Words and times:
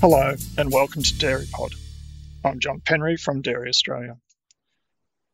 Hello, 0.00 0.34
and 0.56 0.72
welcome 0.72 1.02
to 1.02 1.18
Dairy 1.18 1.44
Pod. 1.52 1.74
I'm 2.42 2.58
John 2.58 2.80
Penry 2.80 3.20
from 3.20 3.42
Dairy 3.42 3.68
Australia. 3.68 4.16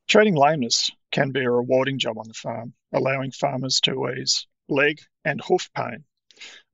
Treating 0.09 0.35
lameness 0.35 0.91
can 1.12 1.30
be 1.30 1.45
a 1.45 1.48
rewarding 1.48 2.01
job 2.01 2.19
on 2.19 2.27
the 2.27 2.35
farm, 2.35 2.75
allowing 2.93 3.30
farmers 3.30 3.79
to 3.83 4.11
ease 4.11 4.48
leg 4.69 4.98
and 5.25 5.41
hoof 5.41 5.71
pain, 5.73 6.02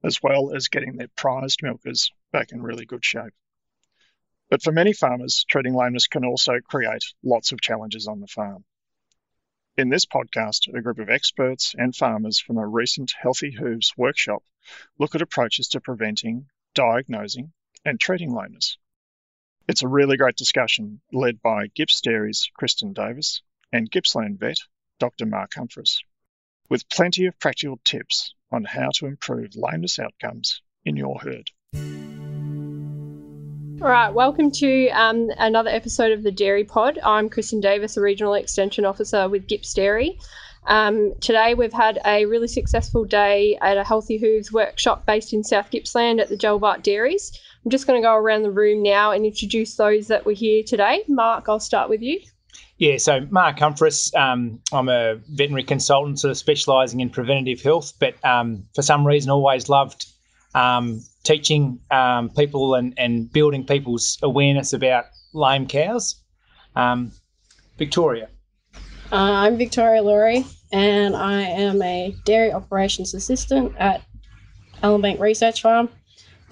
as 0.03 0.23
well 0.23 0.57
as 0.57 0.69
getting 0.69 0.97
their 0.97 1.11
prized 1.17 1.63
milkers 1.63 2.11
back 2.33 2.53
in 2.53 2.63
really 2.63 2.87
good 2.87 3.05
shape. 3.05 3.35
But 4.49 4.63
for 4.63 4.73
many 4.73 4.95
farmers, 4.95 5.45
treating 5.47 5.75
lameness 5.75 6.07
can 6.07 6.25
also 6.25 6.61
create 6.65 7.05
lots 7.23 7.53
of 7.53 7.61
challenges 7.61 8.09
on 8.09 8.21
the 8.21 8.27
farm. 8.27 8.65
In 9.77 9.91
this 9.91 10.07
podcast, 10.07 10.75
a 10.75 10.81
group 10.81 10.99
of 10.99 11.11
experts 11.11 11.75
and 11.77 11.95
farmers 11.95 12.41
from 12.41 12.57
a 12.57 12.67
recent 12.67 13.13
Healthy 13.21 13.51
Hooves 13.51 13.93
workshop 13.99 14.43
look 14.99 15.15
at 15.15 15.21
approaches 15.21 15.69
to 15.69 15.83
preventing, 15.83 16.47
diagnosing, 16.75 17.53
and 17.85 17.99
treating 17.99 18.33
lameness. 18.33 18.77
It's 19.69 19.83
a 19.83 19.89
really 19.89 20.17
great 20.17 20.37
discussion 20.37 21.01
led 21.13 21.41
by 21.43 21.69
Gipps 21.69 22.01
Dairy's 22.01 22.49
Kristen 22.55 22.93
Davis 22.93 23.43
and 23.73 23.91
Gippsland 23.91 24.39
vet 24.39 24.59
Dr. 24.99 25.27
Mark 25.27 25.53
Humphries, 25.55 26.01
with 26.69 26.89
plenty 26.89 27.27
of 27.27 27.39
practical 27.39 27.81
tips 27.85 28.35
on 28.51 28.65
how 28.65 28.91
to 28.95 29.07
improve 29.07 29.57
lameness 29.57 29.99
outcomes 29.99 30.61
in 30.85 30.97
your 30.97 31.19
herd. 31.21 31.51
All 33.83 33.89
right, 33.89 34.11
welcome 34.11 34.53
to 34.53 34.89
um, 34.91 35.31
another 35.39 35.71
episode 35.71 36.13
of 36.13 36.23
the 36.23 36.31
Dairy 36.31 36.65
Pod. 36.65 37.01
I'm 37.03 37.29
Kristen 37.29 37.61
Davis, 37.61 37.97
a 37.97 38.01
Regional 38.01 38.35
Extension 38.35 38.85
Officer 38.85 39.29
with 39.29 39.49
Gipps 39.49 39.75
Dairy. 39.75 40.21
Um, 40.67 41.15
today 41.21 41.55
we've 41.55 41.73
had 41.73 41.99
a 42.07 42.27
really 42.27 42.47
successful 42.47 43.05
day 43.05 43.59
at 43.61 43.77
a 43.77 43.83
Healthy 43.83 44.19
Hooves 44.19 44.53
workshop 44.53 45.05
based 45.07 45.33
in 45.33 45.43
South 45.43 45.71
Gippsland 45.73 46.21
at 46.21 46.29
the 46.29 46.37
Gelbart 46.37 46.85
Dairies. 46.85 47.33
I'm 47.65 47.71
just 47.71 47.87
going 47.87 48.01
to 48.01 48.07
go 48.07 48.15
around 48.15 48.43
the 48.43 48.51
room 48.51 48.83
now 48.83 49.13
and 49.13 49.25
introduce 49.25 49.77
those 49.77 50.09
that 50.09 50.27
were 50.27 50.33
here 50.33 50.63
today. 50.65 51.05
Mark, 51.09 51.49
I'll 51.49 51.61
start 51.61 51.89
with 51.89 52.03
you. 52.03 52.21
Yeah, 52.79 52.97
so 52.97 53.21
Mark 53.31 53.61
Humphries, 53.61 54.13
um, 54.15 54.59
I'm 54.73 54.89
a 54.89 55.21
veterinary 55.31 55.63
consultant, 55.63 56.19
sort 56.19 56.33
of 56.33 56.37
specialising 56.37 56.99
in 57.01 57.11
preventative 57.11 57.63
health, 57.63 57.93
but 58.01 58.15
um, 58.25 58.67
for 58.75 58.83
some 58.83 59.07
reason 59.07 59.31
always 59.31 59.69
loved 59.69 60.07
um, 60.55 61.01
teaching 61.23 61.79
um, 61.93 62.31
people 62.31 62.75
and, 62.75 62.95
and 62.97 63.33
building 63.33 63.65
people's 63.65 64.19
awareness 64.23 64.73
about 64.73 65.05
lame 65.33 65.69
cows. 65.69 66.17
Um, 66.75 67.13
Victoria. 67.79 68.29
Uh, 69.13 69.17
I'm 69.17 69.57
Victoria 69.57 70.03
Laurie, 70.03 70.45
and 70.73 71.15
I 71.15 71.43
am 71.43 71.81
a 71.83 72.15
dairy 72.25 72.53
operations 72.53 73.15
assistant 73.15 73.75
at 73.79 74.03
Ellenbank 74.83 75.21
Research 75.21 75.63
Farm 75.63 75.89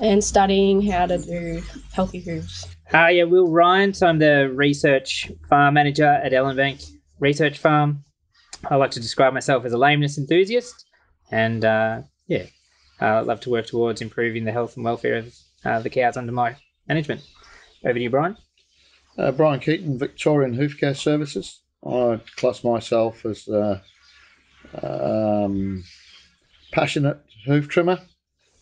and 0.01 0.25
studying 0.25 0.81
how 0.83 1.07
to 1.07 1.19
do 1.19 1.63
healthy 1.93 2.21
hooves. 2.21 2.67
Uh, 2.93 3.07
yeah, 3.07 3.25
Will 3.25 3.51
Ryan. 3.51 3.95
So 3.95 4.07
I'm 4.07 4.19
the 4.19 4.51
research 4.55 5.31
farm 5.49 5.75
manager 5.75 6.07
at 6.07 6.33
Ellenbank 6.33 6.91
Research 7.21 7.59
Farm. 7.59 8.05
I 8.69 8.77
like 8.77 8.91
to 8.93 9.01
describe 9.01 9.33
myself 9.33 9.65
as 9.65 9.73
a 9.73 9.79
lameness 9.79 10.19
enthusiast, 10.19 10.87
and 11.31 11.65
uh, 11.65 12.03
yeah, 12.27 12.45
I 13.01 13.21
love 13.21 13.41
to 13.41 13.51
work 13.51 13.67
towards 13.67 14.03
improving 14.03 14.45
the 14.45 14.53
health 14.53 14.77
and 14.77 14.85
welfare 14.85 15.19
of 15.19 15.35
uh, 15.65 15.81
the 15.81 15.91
cows 15.91 16.17
under 16.17 16.33
my 16.33 16.57
management. 16.89 17.23
Over 17.85 17.95
to 17.95 18.01
you, 18.01 18.11
Brian. 18.11 18.37
Uh, 19.17 19.31
Brian 19.33 19.61
Keaton, 19.61 19.99
Victorian 19.99 20.55
Hoof 20.55 20.79
Care 20.79 20.95
Services. 20.95 21.61
I 21.87 22.21
class 22.37 22.63
myself 22.63 23.25
as 23.25 23.49
a 23.49 23.83
um, 24.83 25.83
passionate 26.73 27.19
hoof 27.47 27.69
trimmer 27.69 27.99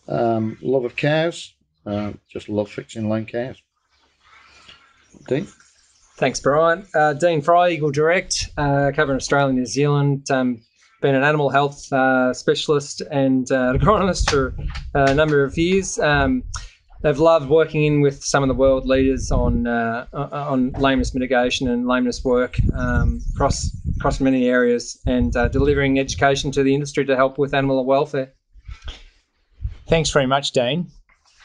um, 0.09 0.59
love 0.61 0.85
of 0.85 0.97
cows. 0.97 1.55
Uh, 1.87 2.13
just 2.31 2.49
love 2.49 2.71
fixing 2.71 3.09
lame 3.09 3.27
cows. 3.27 3.63
Dean? 5.27 5.47
Thanks, 6.17 6.41
Brian. 6.41 6.87
Uh, 6.95 7.13
Dean 7.13 7.41
Fry, 7.41 7.71
Eagle 7.71 7.91
Direct, 7.91 8.51
uh, 8.57 8.91
covering 8.95 9.17
Australia 9.17 9.49
and 9.49 9.59
New 9.59 9.67
Zealand. 9.67 10.31
Um, 10.31 10.61
been 11.01 11.15
an 11.15 11.23
animal 11.23 11.49
health 11.49 11.93
uh, 11.93 12.35
specialist 12.35 13.03
and 13.11 13.51
uh, 13.53 13.73
agronomist 13.77 14.31
for 14.31 14.55
a 14.95 15.15
number 15.15 15.45
of 15.45 15.57
years. 15.57 15.99
Um, 15.99 16.43
they've 17.03 17.19
loved 17.19 17.49
working 17.49 17.85
in 17.85 18.01
with 18.01 18.23
some 18.25 18.43
of 18.43 18.49
the 18.49 18.55
world 18.55 18.87
leaders 18.87 19.31
on 19.31 19.67
uh, 19.67 20.07
on 20.13 20.73
lameness 20.73 21.15
mitigation 21.15 21.69
and 21.69 21.87
lameness 21.87 22.25
work 22.25 22.57
um, 22.75 23.21
across 23.35 23.71
across 23.97 24.21
many 24.21 24.49
areas, 24.49 25.01
and 25.07 25.37
uh, 25.37 25.49
delivering 25.49 25.99
education 25.99 26.51
to 26.53 26.63
the 26.63 26.75
industry 26.75 27.05
to 27.05 27.17
help 27.17 27.39
with 27.39 27.55
animal 27.55 27.85
welfare. 27.85 28.33
Thanks 29.89 30.11
very 30.11 30.27
much, 30.27 30.53
Dean. 30.53 30.91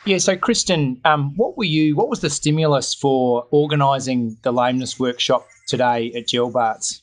Yeah, 0.05 0.17
so 0.17 0.35
Kristen, 0.35 0.99
um, 1.05 1.33
what 1.37 1.57
were 1.57 1.63
you? 1.63 1.95
What 1.95 2.09
was 2.09 2.19
the 2.19 2.29
stimulus 2.29 2.93
for 2.93 3.47
organising 3.51 4.37
the 4.41 4.51
lameness 4.51 4.99
workshop 4.99 5.47
today 5.67 6.11
at 6.13 6.27
Gelbart's? 6.27 7.01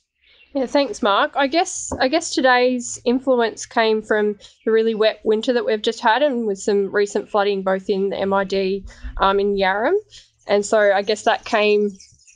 Yeah, 0.54 0.66
thanks, 0.66 1.00
Mark. 1.00 1.32
I 1.36 1.46
guess 1.46 1.92
I 1.98 2.08
guess 2.08 2.34
today's 2.34 3.00
influence 3.04 3.64
came 3.64 4.02
from 4.02 4.36
the 4.64 4.72
really 4.72 4.94
wet 4.94 5.20
winter 5.24 5.52
that 5.52 5.64
we've 5.64 5.80
just 5.80 6.00
had, 6.00 6.22
and 6.22 6.46
with 6.46 6.58
some 6.58 6.94
recent 6.94 7.30
flooding 7.30 7.62
both 7.62 7.88
in 7.88 8.10
the 8.10 8.26
MID 8.26 8.84
um, 9.18 9.40
in 9.40 9.56
Yarram, 9.56 9.94
and 10.46 10.66
so 10.66 10.78
I 10.78 11.02
guess 11.02 11.22
that 11.22 11.44
came 11.44 11.90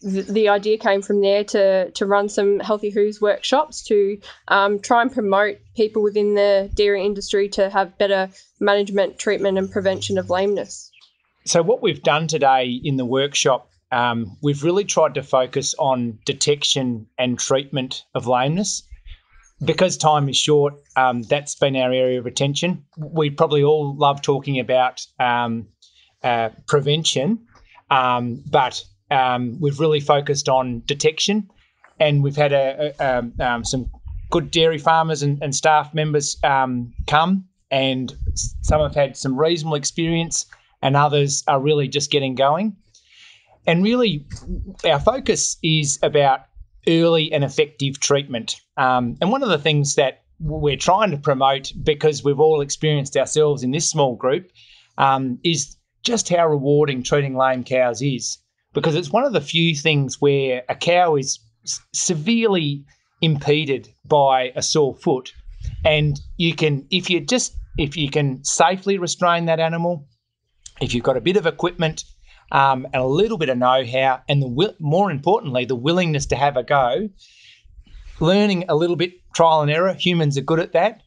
the, 0.04 0.48
idea 0.48 0.76
came 0.76 1.00
from 1.00 1.20
there 1.22 1.44
to 1.44 1.90
to 1.92 2.06
run 2.06 2.28
some 2.28 2.60
healthy 2.60 2.90
hooves 2.90 3.20
workshops 3.20 3.82
to 3.84 4.18
um, 4.48 4.78
try 4.78 5.02
and 5.02 5.10
promote 5.10 5.58
people 5.74 6.02
within 6.02 6.34
the 6.34 6.70
dairy 6.74 7.04
industry 7.04 7.48
to 7.50 7.70
have 7.70 7.96
better 7.96 8.28
management, 8.60 9.18
treatment, 9.18 9.56
and 9.56 9.70
prevention 9.70 10.18
of 10.18 10.28
lameness. 10.28 10.90
So 11.46 11.62
what 11.62 11.82
we've 11.82 12.02
done 12.02 12.26
today 12.26 12.80
in 12.84 12.96
the 12.96 13.04
workshop, 13.04 13.70
um, 13.92 14.36
we've 14.42 14.62
really 14.62 14.84
tried 14.84 15.14
to 15.14 15.22
focus 15.22 15.74
on 15.78 16.18
detection 16.24 17.06
and 17.18 17.38
treatment 17.38 18.04
of 18.14 18.26
lameness. 18.26 18.82
Because 19.64 19.96
time 19.96 20.28
is 20.28 20.36
short, 20.36 20.74
um, 20.96 21.22
that's 21.22 21.54
been 21.54 21.76
our 21.76 21.92
area 21.92 22.18
of 22.18 22.26
attention. 22.26 22.84
We 22.98 23.30
probably 23.30 23.62
all 23.62 23.96
love 23.96 24.20
talking 24.20 24.58
about 24.58 25.06
um, 25.18 25.68
uh, 26.22 26.50
prevention, 26.66 27.46
um, 27.90 28.42
but 28.50 28.84
um, 29.14 29.56
we've 29.60 29.78
really 29.78 30.00
focused 30.00 30.48
on 30.48 30.82
detection, 30.86 31.48
and 32.00 32.22
we've 32.22 32.36
had 32.36 32.52
a, 32.52 32.92
a, 32.98 33.18
um, 33.18 33.32
um, 33.40 33.64
some 33.64 33.90
good 34.30 34.50
dairy 34.50 34.78
farmers 34.78 35.22
and, 35.22 35.40
and 35.42 35.54
staff 35.54 35.94
members 35.94 36.36
um, 36.42 36.92
come, 37.06 37.44
and 37.70 38.14
some 38.62 38.80
have 38.80 38.94
had 38.94 39.16
some 39.16 39.38
reasonable 39.38 39.76
experience, 39.76 40.46
and 40.82 40.96
others 40.96 41.44
are 41.46 41.60
really 41.60 41.86
just 41.88 42.10
getting 42.10 42.34
going. 42.34 42.76
And 43.66 43.84
really, 43.84 44.26
our 44.84 45.00
focus 45.00 45.56
is 45.62 45.98
about 46.02 46.40
early 46.86 47.32
and 47.32 47.44
effective 47.44 48.00
treatment. 48.00 48.60
Um, 48.76 49.16
and 49.20 49.30
one 49.30 49.42
of 49.42 49.48
the 49.48 49.58
things 49.58 49.94
that 49.94 50.24
we're 50.40 50.76
trying 50.76 51.12
to 51.12 51.16
promote, 51.16 51.72
because 51.82 52.24
we've 52.24 52.40
all 52.40 52.60
experienced 52.60 53.16
ourselves 53.16 53.62
in 53.62 53.70
this 53.70 53.88
small 53.88 54.16
group, 54.16 54.50
um, 54.98 55.38
is 55.44 55.76
just 56.02 56.28
how 56.28 56.46
rewarding 56.46 57.02
treating 57.02 57.36
lame 57.36 57.64
cows 57.64 58.02
is 58.02 58.38
because 58.74 58.94
it's 58.94 59.10
one 59.10 59.24
of 59.24 59.32
the 59.32 59.40
few 59.40 59.74
things 59.74 60.20
where 60.20 60.62
a 60.68 60.74
cow 60.74 61.16
is 61.16 61.38
severely 61.92 62.84
impeded 63.22 63.88
by 64.04 64.52
a 64.54 64.62
sore 64.62 64.94
foot. 64.94 65.32
And 65.84 66.20
you 66.36 66.54
can 66.54 66.86
if 66.90 67.08
you 67.08 67.20
just 67.20 67.56
if 67.78 67.96
you 67.96 68.10
can 68.10 68.44
safely 68.44 68.98
restrain 68.98 69.46
that 69.46 69.60
animal 69.60 70.06
if 70.80 70.92
you've 70.92 71.04
got 71.04 71.16
a 71.16 71.20
bit 71.20 71.36
of 71.36 71.46
equipment 71.46 72.04
um, 72.52 72.86
and 72.92 73.02
a 73.02 73.06
little 73.06 73.38
bit 73.38 73.48
of 73.48 73.56
know-how 73.56 74.20
and 74.28 74.42
the 74.42 74.74
more 74.78 75.10
importantly 75.10 75.64
the 75.64 75.74
willingness 75.74 76.26
to 76.26 76.36
have 76.36 76.56
a 76.56 76.62
go 76.62 77.08
learning 78.20 78.64
a 78.68 78.74
little 78.74 78.96
bit 78.96 79.12
trial 79.34 79.62
and 79.62 79.70
error 79.70 79.94
humans 79.94 80.36
are 80.36 80.42
good 80.42 80.60
at 80.60 80.72
that. 80.72 81.02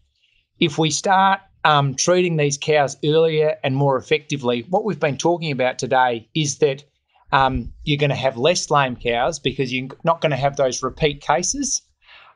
If 0.60 0.78
we 0.78 0.90
start 0.90 1.40
um, 1.63 1.96
treating 1.96 2.38
these 2.38 2.58
cows 2.58 2.98
earlier 3.06 3.58
and 3.63 3.75
more 3.75 3.98
effectively 3.98 4.66
what 4.70 4.84
we've 4.84 5.00
been 5.00 5.18
talking 5.18 5.52
about 5.52 5.78
today 5.78 6.28
is 6.34 6.58
that 6.58 6.84
um, 7.31 7.74
you're 7.83 7.97
going 7.97 8.09
to 8.09 8.15
have 8.15 8.38
less 8.38 8.69
lame 8.69 8.95
cows 8.95 9.39
because 9.39 9.74
you're 9.74 9.89
not 10.03 10.21
going 10.21 10.31
to 10.31 10.38
have 10.38 10.56
those 10.56 10.81
repeat 10.81 11.21
cases 11.21 11.81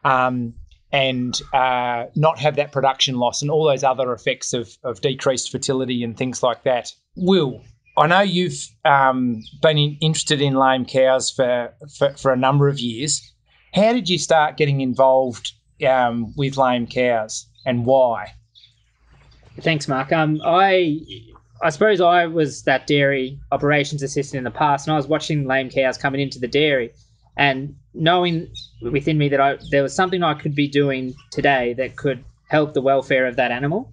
um, 0.04 0.54
and 0.92 1.42
uh, 1.54 2.06
not 2.16 2.40
have 2.40 2.56
that 2.58 2.72
production 2.72 3.16
loss 3.16 3.42
and 3.42 3.50
all 3.50 3.66
those 3.66 3.84
other 3.84 4.12
effects 4.12 4.54
of, 4.54 4.78
of 4.84 5.02
decreased 5.02 5.52
fertility 5.52 6.04
and 6.04 6.18
things 6.18 6.44
like 6.44 6.64
that. 6.64 6.92
Will, 7.16 7.62
I 7.98 8.08
know 8.08 8.22
you've 8.22 8.68
um, 8.84 9.42
been 9.62 9.78
in, 9.78 9.98
interested 10.02 10.42
in 10.42 10.56
lame 10.56 10.86
cows 10.86 11.32
for, 11.32 11.74
for, 11.98 12.14
for, 12.18 12.32
a 12.32 12.38
number 12.38 12.68
of 12.68 12.80
years. 12.80 13.34
How 13.74 13.94
did 13.94 14.10
you 14.10 14.18
start 14.18 14.58
getting 14.58 14.82
involved 14.82 15.54
um, 15.88 16.34
with 16.36 16.58
lame 16.58 16.88
cows 16.88 17.48
and 17.66 17.86
why? 17.86 18.34
Thanks, 19.60 19.88
Mark. 19.88 20.12
Um, 20.12 20.42
I 20.44 21.00
I 21.64 21.70
suppose 21.70 22.02
I 22.02 22.26
was 22.26 22.64
that 22.64 22.88
dairy 22.88 23.40
operations 23.52 24.02
assistant 24.02 24.40
in 24.40 24.44
the 24.44 24.52
past, 24.52 24.88
and 24.88 24.94
I 24.94 24.98
was 24.98 25.08
watching 25.08 25.46
lame 25.46 25.70
cows 25.70 25.98
coming 25.98 26.20
into 26.20 26.40
the 26.40 26.48
dairy, 26.48 26.92
and 27.38 27.76
knowing 27.94 28.48
within 28.82 29.18
me 29.18 29.30
that 29.30 29.40
I 29.40 29.58
there 29.70 29.84
was 29.84 29.94
something 29.94 30.24
I 30.24 30.34
could 30.34 30.56
be 30.56 30.68
doing 30.68 31.14
today 31.32 31.74
that 31.74 31.96
could 31.96 32.24
help 32.48 32.74
the 32.74 32.82
welfare 32.82 33.28
of 33.28 33.36
that 33.36 33.52
animal. 33.52 33.92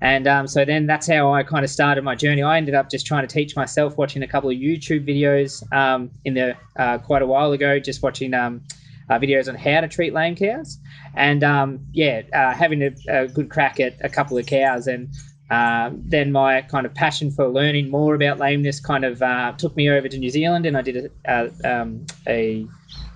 And 0.00 0.28
um, 0.28 0.46
so 0.46 0.64
then 0.64 0.86
that's 0.86 1.08
how 1.08 1.32
I 1.32 1.42
kind 1.42 1.64
of 1.64 1.70
started 1.70 2.04
my 2.04 2.14
journey. 2.14 2.42
I 2.42 2.56
ended 2.56 2.74
up 2.74 2.88
just 2.88 3.04
trying 3.04 3.26
to 3.26 3.32
teach 3.32 3.56
myself, 3.56 3.98
watching 3.98 4.22
a 4.22 4.28
couple 4.28 4.48
of 4.48 4.56
YouTube 4.56 5.04
videos 5.04 5.64
um, 5.72 6.10
in 6.24 6.34
the 6.34 6.56
uh, 6.76 6.98
quite 6.98 7.22
a 7.22 7.26
while 7.26 7.50
ago, 7.50 7.80
just 7.80 8.00
watching 8.00 8.32
um, 8.32 8.62
uh, 9.10 9.18
videos 9.18 9.48
on 9.48 9.56
how 9.56 9.80
to 9.80 9.88
treat 9.88 10.12
lame 10.12 10.36
cows, 10.36 10.78
and 11.16 11.42
um, 11.42 11.80
yeah, 11.92 12.22
uh, 12.32 12.54
having 12.54 12.82
a, 12.82 12.90
a, 13.08 13.26
good 13.26 13.50
crack 13.50 13.80
at 13.80 13.96
a 14.00 14.08
couple 14.08 14.38
of 14.38 14.46
cows, 14.46 14.86
and 14.86 15.08
um, 15.50 16.02
then 16.04 16.30
my 16.30 16.62
kind 16.62 16.84
of 16.84 16.94
passion 16.94 17.30
for 17.30 17.48
learning 17.48 17.90
more 17.90 18.14
about 18.14 18.38
lameness 18.38 18.80
kind 18.80 19.04
of 19.04 19.22
uh, 19.22 19.52
took 19.56 19.74
me 19.76 19.88
over 19.88 20.08
to 20.08 20.18
New 20.18 20.30
Zealand, 20.30 20.66
and 20.66 20.76
I 20.76 20.82
did 20.82 21.10
a 21.24 21.50
um, 21.64 22.06
a, 22.26 22.66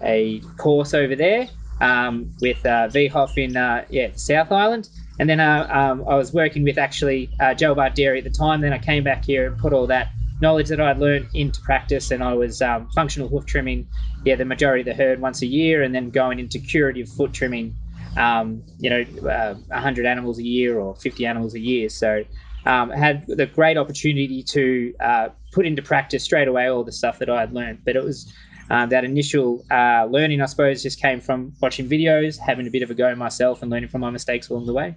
a 0.02 0.40
course 0.56 0.94
over 0.94 1.14
there 1.14 1.48
um, 1.80 2.30
with 2.40 2.64
uh, 2.64 2.88
VHOF 2.88 3.36
in 3.36 3.56
uh, 3.56 3.84
yeah 3.90 4.08
South 4.14 4.50
Island. 4.50 4.88
And 5.18 5.28
then 5.28 5.40
uh, 5.40 5.68
um, 5.70 6.08
I 6.08 6.14
was 6.14 6.32
working 6.32 6.64
with 6.64 6.78
actually 6.78 7.28
uh, 7.38 7.54
Joe 7.54 7.74
Dairy 7.94 8.18
at 8.18 8.24
the 8.24 8.30
time. 8.30 8.62
Then 8.62 8.72
I 8.72 8.78
came 8.78 9.04
back 9.04 9.24
here 9.24 9.46
and 9.46 9.58
put 9.58 9.72
all 9.72 9.86
that 9.88 10.08
knowledge 10.40 10.68
that 10.68 10.80
I'd 10.80 10.98
learned 10.98 11.28
into 11.34 11.60
practice, 11.60 12.10
and 12.10 12.24
I 12.24 12.34
was 12.34 12.62
um, 12.62 12.88
functional 12.94 13.28
hoof 13.28 13.46
trimming, 13.46 13.86
yeah, 14.24 14.34
the 14.36 14.44
majority 14.44 14.80
of 14.80 14.96
the 14.96 15.02
herd 15.02 15.20
once 15.20 15.42
a 15.42 15.46
year, 15.46 15.82
and 15.82 15.94
then 15.94 16.10
going 16.10 16.40
into 16.40 16.58
curative 16.58 17.08
foot 17.08 17.32
trimming, 17.32 17.74
um, 18.16 18.62
you 18.78 18.90
know, 18.90 19.02
uh, 19.28 19.54
100 19.68 20.06
animals 20.06 20.38
a 20.38 20.42
year 20.42 20.78
or 20.78 20.94
50 20.96 21.26
animals 21.26 21.54
a 21.54 21.60
year. 21.60 21.88
So 21.88 22.24
um, 22.66 22.90
had 22.90 23.26
the 23.26 23.46
great 23.46 23.76
opportunity 23.76 24.42
to 24.42 24.94
uh, 25.00 25.28
put 25.52 25.66
into 25.66 25.82
practice 25.82 26.22
straight 26.22 26.48
away 26.48 26.68
all 26.68 26.84
the 26.84 26.92
stuff 26.92 27.18
that 27.18 27.28
I 27.28 27.40
had 27.40 27.52
learned. 27.52 27.80
But 27.84 27.96
it 27.96 28.04
was 28.04 28.32
um, 28.70 28.88
that 28.90 29.04
initial 29.04 29.64
uh, 29.70 30.06
learning, 30.10 30.40
I 30.40 30.46
suppose, 30.46 30.82
just 30.82 31.00
came 31.00 31.20
from 31.20 31.52
watching 31.60 31.88
videos, 31.88 32.38
having 32.38 32.66
a 32.66 32.70
bit 32.70 32.82
of 32.82 32.90
a 32.90 32.94
go 32.94 33.14
myself, 33.14 33.62
and 33.62 33.70
learning 33.70 33.88
from 33.88 34.00
my 34.00 34.10
mistakes 34.10 34.48
along 34.48 34.66
the 34.66 34.72
way. 34.72 34.96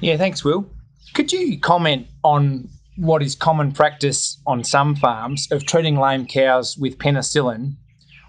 Yeah, 0.00 0.16
thanks, 0.16 0.44
Will. 0.44 0.68
Could 1.14 1.32
you 1.32 1.58
comment 1.58 2.06
on 2.22 2.68
what 2.96 3.22
is 3.22 3.34
common 3.34 3.72
practice 3.72 4.40
on 4.46 4.64
some 4.64 4.94
farms 4.96 5.50
of 5.50 5.64
treating 5.64 5.98
lame 5.98 6.26
cows 6.26 6.76
with 6.76 6.98
penicillin 6.98 7.76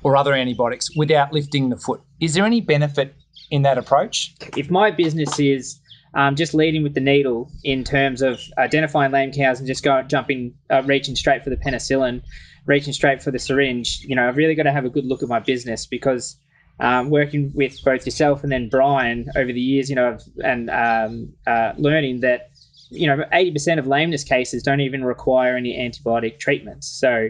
or 0.03 0.15
other 0.15 0.33
antibiotics 0.33 0.95
without 0.95 1.33
lifting 1.33 1.69
the 1.69 1.77
foot? 1.77 2.01
Is 2.19 2.33
there 2.33 2.45
any 2.45 2.61
benefit 2.61 3.15
in 3.51 3.63
that 3.63 3.77
approach? 3.77 4.35
If 4.55 4.69
my 4.69 4.91
business 4.91 5.39
is 5.39 5.79
um, 6.13 6.35
just 6.35 6.53
leading 6.53 6.83
with 6.83 6.93
the 6.93 7.01
needle 7.01 7.51
in 7.63 7.83
terms 7.83 8.21
of 8.21 8.39
identifying 8.57 9.11
lame 9.11 9.31
cows 9.31 9.59
and 9.59 9.67
just 9.67 9.83
going 9.83 10.07
jumping, 10.07 10.53
uh, 10.69 10.83
reaching 10.85 11.15
straight 11.15 11.43
for 11.43 11.49
the 11.49 11.57
penicillin, 11.57 12.21
reaching 12.65 12.93
straight 12.93 13.21
for 13.21 13.31
the 13.31 13.39
syringe, 13.39 14.01
you 14.01 14.15
know, 14.15 14.27
I've 14.27 14.37
really 14.37 14.55
got 14.55 14.63
to 14.63 14.71
have 14.71 14.85
a 14.85 14.89
good 14.89 15.05
look 15.05 15.23
at 15.23 15.29
my 15.29 15.39
business 15.39 15.85
because 15.85 16.35
um, 16.79 17.09
working 17.09 17.51
with 17.53 17.83
both 17.83 18.05
yourself 18.05 18.43
and 18.43 18.51
then 18.51 18.69
Brian 18.69 19.29
over 19.35 19.51
the 19.51 19.59
years, 19.59 19.89
you 19.89 19.95
know, 19.95 20.17
and 20.43 20.69
um, 20.69 21.33
uh, 21.45 21.73
learning 21.77 22.21
that, 22.21 22.49
you 22.89 23.05
know, 23.05 23.23
80% 23.33 23.79
of 23.79 23.85
lameness 23.85 24.23
cases 24.23 24.63
don't 24.63 24.79
even 24.79 25.03
require 25.03 25.55
any 25.55 25.77
antibiotic 25.77 26.39
treatments. 26.39 26.87
So 26.87 27.29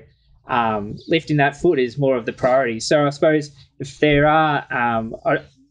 um, 0.50 0.98
lifting 1.08 1.38
that 1.38 1.56
foot 1.56 1.80
is 1.80 1.98
more 1.98 2.18
of 2.18 2.26
the 2.26 2.34
priority. 2.34 2.80
So 2.80 3.06
I 3.06 3.10
suppose 3.12 3.52
if 3.80 4.00
there 4.00 4.28
are 4.28 4.66
um, 4.72 5.16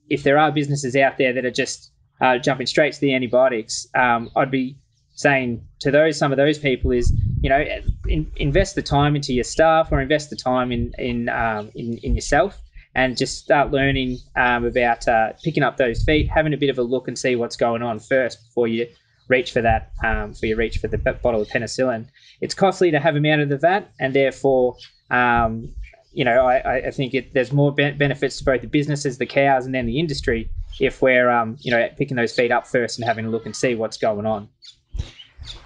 if 0.08 0.22
there 0.22 0.38
are 0.38 0.50
businesses 0.50 0.96
out 0.96 1.18
there 1.18 1.32
that 1.32 1.44
are 1.44 1.50
just 1.50 1.92
uh, 2.20 2.38
jumping 2.38 2.66
straight 2.66 2.94
to 2.94 3.00
the 3.00 3.14
antibiotics, 3.14 3.86
um, 3.94 4.30
I'd 4.36 4.50
be 4.50 4.78
saying 5.14 5.66
to 5.80 5.90
those 5.90 6.16
some 6.16 6.32
of 6.32 6.38
those 6.38 6.58
people 6.58 6.92
is 6.92 7.12
you 7.40 7.50
know 7.50 7.64
in, 8.06 8.30
invest 8.36 8.76
the 8.76 8.82
time 8.82 9.16
into 9.16 9.34
your 9.34 9.44
staff 9.44 9.90
or 9.90 10.00
invest 10.00 10.30
the 10.30 10.36
time 10.36 10.70
in 10.70 10.92
in 10.98 11.28
um, 11.28 11.70
in, 11.74 11.98
in 11.98 12.14
yourself 12.14 12.60
and 12.94 13.16
just 13.16 13.38
start 13.38 13.70
learning 13.70 14.18
um, 14.36 14.64
about 14.64 15.06
uh, 15.06 15.32
picking 15.44 15.62
up 15.62 15.76
those 15.76 16.02
feet, 16.02 16.28
having 16.28 16.54
a 16.54 16.56
bit 16.56 16.70
of 16.70 16.78
a 16.78 16.82
look 16.82 17.06
and 17.06 17.18
see 17.18 17.36
what's 17.36 17.56
going 17.56 17.82
on 17.82 17.98
first 17.98 18.42
before 18.46 18.66
you 18.66 18.86
reach 19.28 19.52
for 19.52 19.62
that, 19.62 19.92
um, 20.04 20.34
for 20.34 20.46
you 20.46 20.56
reach 20.56 20.78
for 20.78 20.88
the 20.88 20.98
bottle 20.98 21.40
of 21.40 21.48
penicillin. 21.48 22.06
It's 22.40 22.54
costly 22.54 22.90
to 22.90 23.00
have 23.00 23.14
them 23.14 23.26
out 23.26 23.40
of 23.40 23.48
the 23.48 23.58
vat, 23.58 23.90
and 24.00 24.14
therefore, 24.14 24.76
um, 25.10 25.72
you 26.12 26.24
know, 26.24 26.46
I, 26.46 26.86
I 26.86 26.90
think 26.90 27.14
it, 27.14 27.34
there's 27.34 27.52
more 27.52 27.72
be- 27.72 27.92
benefits 27.92 28.38
to 28.38 28.44
both 28.44 28.62
the 28.62 28.66
businesses, 28.66 29.18
the 29.18 29.26
cows, 29.26 29.66
and 29.66 29.74
then 29.74 29.86
the 29.86 29.98
industry 29.98 30.50
if 30.80 31.02
we're, 31.02 31.28
um, 31.28 31.56
you 31.60 31.70
know, 31.70 31.88
picking 31.96 32.16
those 32.16 32.32
feet 32.32 32.52
up 32.52 32.66
first 32.66 32.98
and 32.98 33.06
having 33.06 33.26
a 33.26 33.30
look 33.30 33.46
and 33.46 33.54
see 33.54 33.74
what's 33.74 33.96
going 33.96 34.26
on. 34.26 34.48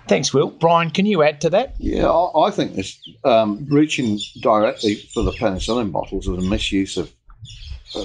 Thanks, 0.08 0.32
Will. 0.32 0.50
Brian, 0.50 0.90
can 0.90 1.06
you 1.06 1.22
add 1.22 1.40
to 1.42 1.50
that? 1.50 1.74
Yeah, 1.78 2.08
I, 2.08 2.48
I 2.48 2.50
think 2.50 2.74
this 2.74 3.00
um, 3.24 3.66
reaching 3.70 4.18
directly 4.40 4.96
for 4.96 5.22
the 5.22 5.32
penicillin 5.32 5.92
bottles 5.92 6.28
is 6.28 6.38
a 6.38 6.48
misuse 6.48 6.96
of 6.96 7.12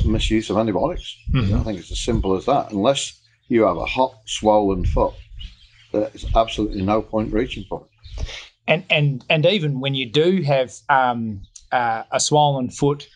misuse 0.05 0.49
of 0.49 0.57
antibiotics. 0.57 1.15
Mm-hmm. 1.31 1.55
I 1.55 1.63
think 1.63 1.79
it's 1.79 1.91
as 1.91 1.99
simple 1.99 2.35
as 2.35 2.45
that. 2.45 2.71
Unless 2.71 3.19
you 3.47 3.63
have 3.63 3.77
a 3.77 3.85
hot, 3.85 4.15
swollen 4.25 4.85
foot, 4.85 5.13
there's 6.01 6.25
absolutely 6.35 6.81
no 6.81 7.01
point 7.01 7.33
reaching 7.33 7.65
for 7.67 7.85
it. 7.85 8.25
And 8.67 8.83
and 8.89 9.25
and 9.29 9.45
even 9.45 9.79
when 9.79 9.95
you 9.95 10.09
do 10.09 10.41
have 10.41 10.73
um, 10.89 11.41
uh, 11.71 12.03
a 12.11 12.19
swollen 12.19 12.69
foot, 12.69 13.07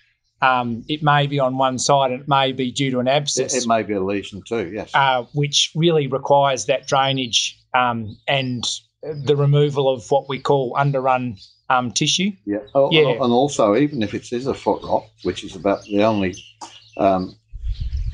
um, 0.42 0.84
it 0.88 1.04
may 1.04 1.28
be 1.28 1.40
on 1.40 1.58
one 1.58 1.78
side 1.78 2.12
and 2.12 2.22
it 2.22 2.28
may 2.28 2.52
be 2.52 2.72
due 2.72 2.92
to 2.92 3.00
an 3.00 3.08
abscess. 3.08 3.54
It, 3.54 3.64
it 3.64 3.68
may 3.68 3.84
be 3.84 3.94
a 3.94 4.02
lesion 4.02 4.42
too, 4.48 4.72
yes. 4.74 4.92
Uh, 4.94 5.24
which 5.34 5.72
really 5.76 6.08
requires 6.08 6.66
that 6.66 6.88
drainage 6.88 7.60
um, 7.74 8.18
and 8.28 8.64
the 9.02 9.36
removal 9.36 9.90
of 9.90 10.10
what 10.10 10.30
we 10.30 10.40
call 10.40 10.76
underrun 10.78 11.38
um, 11.70 11.92
tissue. 11.92 12.32
Yeah. 12.46 12.60
Oh, 12.76 12.92
yeah. 12.92 13.12
And 13.12 13.34
also, 13.34 13.76
even 13.76 14.04
if 14.04 14.14
it 14.14 14.32
is 14.32 14.48
a 14.48 14.54
foot 14.54 14.84
rot, 14.84 15.06
which 15.24 15.44
is 15.44 15.56
about 15.56 15.84
the 15.84 16.04
only 16.04 16.36
um, 16.98 17.36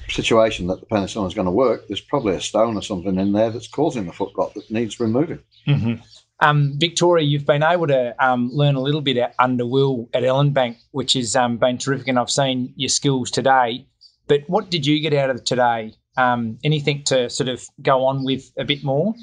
situation 0.09 0.68
that 0.68 0.80
the 0.80 0.86
penicillin 0.86 1.27
is 1.27 1.33
going 1.33 1.45
to 1.45 1.51
work, 1.51 1.88
there's 1.88 2.01
probably 2.01 2.36
a 2.36 2.42
stone 2.42 2.77
or 2.77 2.81
something 2.81 3.18
in 3.18 3.31
there 3.33 3.50
that's 3.50 3.68
causing 3.68 4.06
the 4.06 4.13
foot 4.13 4.31
rot 4.36 4.54
that 4.54 4.69
needs 4.71 5.00
removing. 5.00 5.39
Mm-hmm. 5.68 5.95
Um, 6.39 6.74
Victoria, 6.77 7.25
you've 7.25 7.45
been 7.45 7.63
able 7.63 7.88
to 7.88 8.15
um, 8.24 8.50
learn 8.54 8.75
a 8.75 8.81
little 8.81 9.01
bit 9.01 9.18
under 9.39 9.65
Will 9.65 10.07
at 10.13 10.24
Ellenbank, 10.24 10.77
which 10.92 11.13
has 11.13 11.36
um, 11.36 11.57
been 11.57 11.77
terrific, 11.77 12.07
and 12.07 12.19
I've 12.19 12.30
seen 12.30 12.74
your 12.75 12.89
skills 12.89 13.31
today. 13.31 13.88
But 14.27 14.44
what 14.48 14.69
did 14.69 14.86
you 14.86 15.00
get 15.00 15.13
out 15.13 15.30
of 15.30 15.44
today? 15.44 15.94
Um, 16.15 16.59
anything 16.63 17.04
to 17.06 17.30
sort 17.30 17.50
of 17.50 17.65
go 17.81 18.06
on 18.06 18.24
with 18.24 18.51
a 18.57 18.65
bit 18.65 18.83
more? 18.83 19.13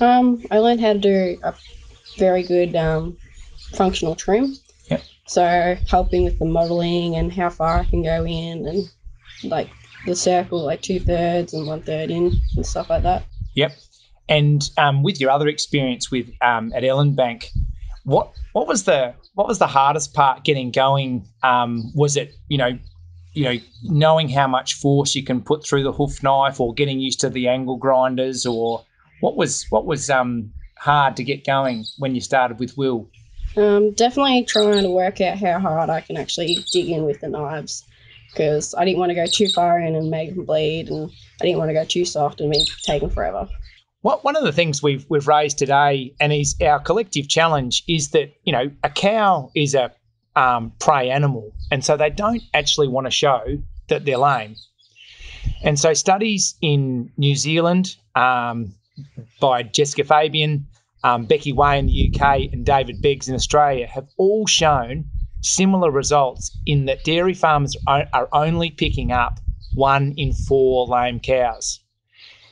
Um, 0.00 0.42
I 0.50 0.58
learned 0.58 0.80
how 0.80 0.92
to 0.92 0.98
do 0.98 1.38
a 1.42 1.54
very 2.18 2.42
good 2.42 2.76
um, 2.76 3.16
functional 3.72 4.14
trim. 4.14 4.54
Yep. 4.90 5.02
So 5.26 5.76
helping 5.88 6.24
with 6.24 6.38
the 6.38 6.44
modelling 6.44 7.16
and 7.16 7.32
how 7.32 7.50
far 7.50 7.78
I 7.78 7.84
can 7.84 8.02
go 8.02 8.24
in 8.26 8.66
and 8.66 8.88
like 9.50 9.68
the 10.06 10.16
circle, 10.16 10.64
like 10.64 10.82
two 10.82 11.00
thirds 11.00 11.54
and 11.54 11.66
one 11.66 11.82
third 11.82 12.10
in 12.10 12.32
and 12.56 12.66
stuff 12.66 12.90
like 12.90 13.02
that. 13.02 13.24
Yep. 13.54 13.76
And 14.28 14.68
um, 14.76 15.02
with 15.02 15.20
your 15.20 15.30
other 15.30 15.48
experience 15.48 16.10
with 16.10 16.30
um, 16.42 16.72
at 16.74 16.82
Ellenbank, 16.82 17.46
what 18.04 18.30
what 18.52 18.66
was 18.66 18.84
the 18.84 19.14
what 19.34 19.48
was 19.48 19.58
the 19.58 19.66
hardest 19.66 20.14
part 20.14 20.44
getting 20.44 20.70
going? 20.70 21.26
Um, 21.42 21.92
was 21.94 22.16
it 22.16 22.34
you 22.48 22.58
know 22.58 22.78
you 23.32 23.44
know 23.44 23.56
knowing 23.84 24.28
how 24.28 24.46
much 24.46 24.74
force 24.74 25.14
you 25.14 25.24
can 25.24 25.40
put 25.40 25.66
through 25.66 25.82
the 25.82 25.92
hoof 25.92 26.22
knife, 26.22 26.60
or 26.60 26.74
getting 26.74 27.00
used 27.00 27.20
to 27.20 27.30
the 27.30 27.48
angle 27.48 27.76
grinders, 27.76 28.44
or 28.44 28.84
what 29.20 29.36
was 29.36 29.66
what 29.70 29.86
was 29.86 30.10
um, 30.10 30.52
hard 30.76 31.16
to 31.16 31.24
get 31.24 31.46
going 31.46 31.84
when 31.98 32.14
you 32.14 32.20
started 32.20 32.58
with 32.58 32.76
Will? 32.76 33.08
Um, 33.56 33.92
definitely 33.92 34.44
trying 34.44 34.82
to 34.82 34.90
work 34.90 35.20
out 35.20 35.38
how 35.38 35.58
hard 35.58 35.90
I 35.90 36.02
can 36.02 36.16
actually 36.16 36.58
dig 36.70 36.88
in 36.88 37.04
with 37.04 37.20
the 37.20 37.28
knives 37.28 37.84
because 38.30 38.74
I 38.76 38.84
didn't 38.84 38.98
want 38.98 39.10
to 39.10 39.14
go 39.14 39.26
too 39.26 39.48
far 39.48 39.80
in 39.80 39.94
and 39.94 40.10
make 40.10 40.34
them 40.34 40.44
bleed, 40.44 40.88
and 40.88 41.10
I 41.40 41.44
didn't 41.44 41.58
want 41.58 41.70
to 41.70 41.74
go 41.74 41.84
too 41.84 42.04
soft 42.04 42.40
and 42.40 42.50
be 42.50 42.66
taken 42.82 43.10
forever. 43.10 43.48
What, 44.02 44.24
one 44.24 44.36
of 44.36 44.44
the 44.44 44.52
things 44.52 44.82
we've 44.82 45.04
we've 45.08 45.26
raised 45.26 45.58
today, 45.58 46.14
and 46.20 46.32
is 46.32 46.54
our 46.62 46.78
collective 46.78 47.28
challenge, 47.28 47.82
is 47.88 48.10
that 48.10 48.32
you 48.44 48.52
know 48.52 48.70
a 48.84 48.90
cow 48.90 49.50
is 49.54 49.74
a 49.74 49.92
um, 50.36 50.72
prey 50.78 51.10
animal, 51.10 51.52
and 51.70 51.84
so 51.84 51.96
they 51.96 52.10
don't 52.10 52.42
actually 52.54 52.88
want 52.88 53.06
to 53.06 53.10
show 53.10 53.40
that 53.88 54.04
they're 54.04 54.18
lame. 54.18 54.54
And 55.62 55.78
so 55.78 55.94
studies 55.94 56.54
in 56.60 57.10
New 57.16 57.34
Zealand 57.34 57.96
um, 58.14 58.74
by 59.40 59.62
Jessica 59.62 60.04
Fabian 60.04 60.66
um, 61.04 61.24
Becky 61.26 61.52
Whay 61.52 61.78
in 61.78 61.86
the 61.86 62.12
UK, 62.12 62.52
and 62.52 62.64
David 62.64 63.00
Beggs 63.00 63.28
in 63.28 63.34
Australia 63.34 63.86
have 63.86 64.08
all 64.16 64.46
shown 64.46 65.04
similar 65.40 65.90
results 65.90 66.56
in 66.66 66.86
that 66.86 67.04
dairy 67.04 67.34
farmers 67.34 67.76
are, 67.86 68.28
only 68.32 68.70
picking 68.70 69.12
up 69.12 69.40
one 69.74 70.14
in 70.16 70.32
four 70.32 70.86
lame 70.86 71.20
cows. 71.20 71.80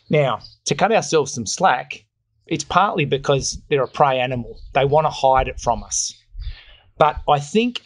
Now, 0.09 0.40
to 0.66 0.75
cut 0.75 0.93
ourselves 0.93 1.33
some 1.33 1.47
slack, 1.47 2.05
it's 2.47 2.64
partly 2.64 3.05
because 3.05 3.61
they're 3.69 3.83
a 3.83 3.88
prey 3.88 4.21
animal. 4.21 4.61
They 4.73 4.85
want 4.85 5.07
to 5.07 5.11
hide 5.11 5.49
it 5.49 5.61
from 5.61 5.83
us. 5.83 6.12
But 6.99 7.16
I 7.28 7.40
think 7.40 7.83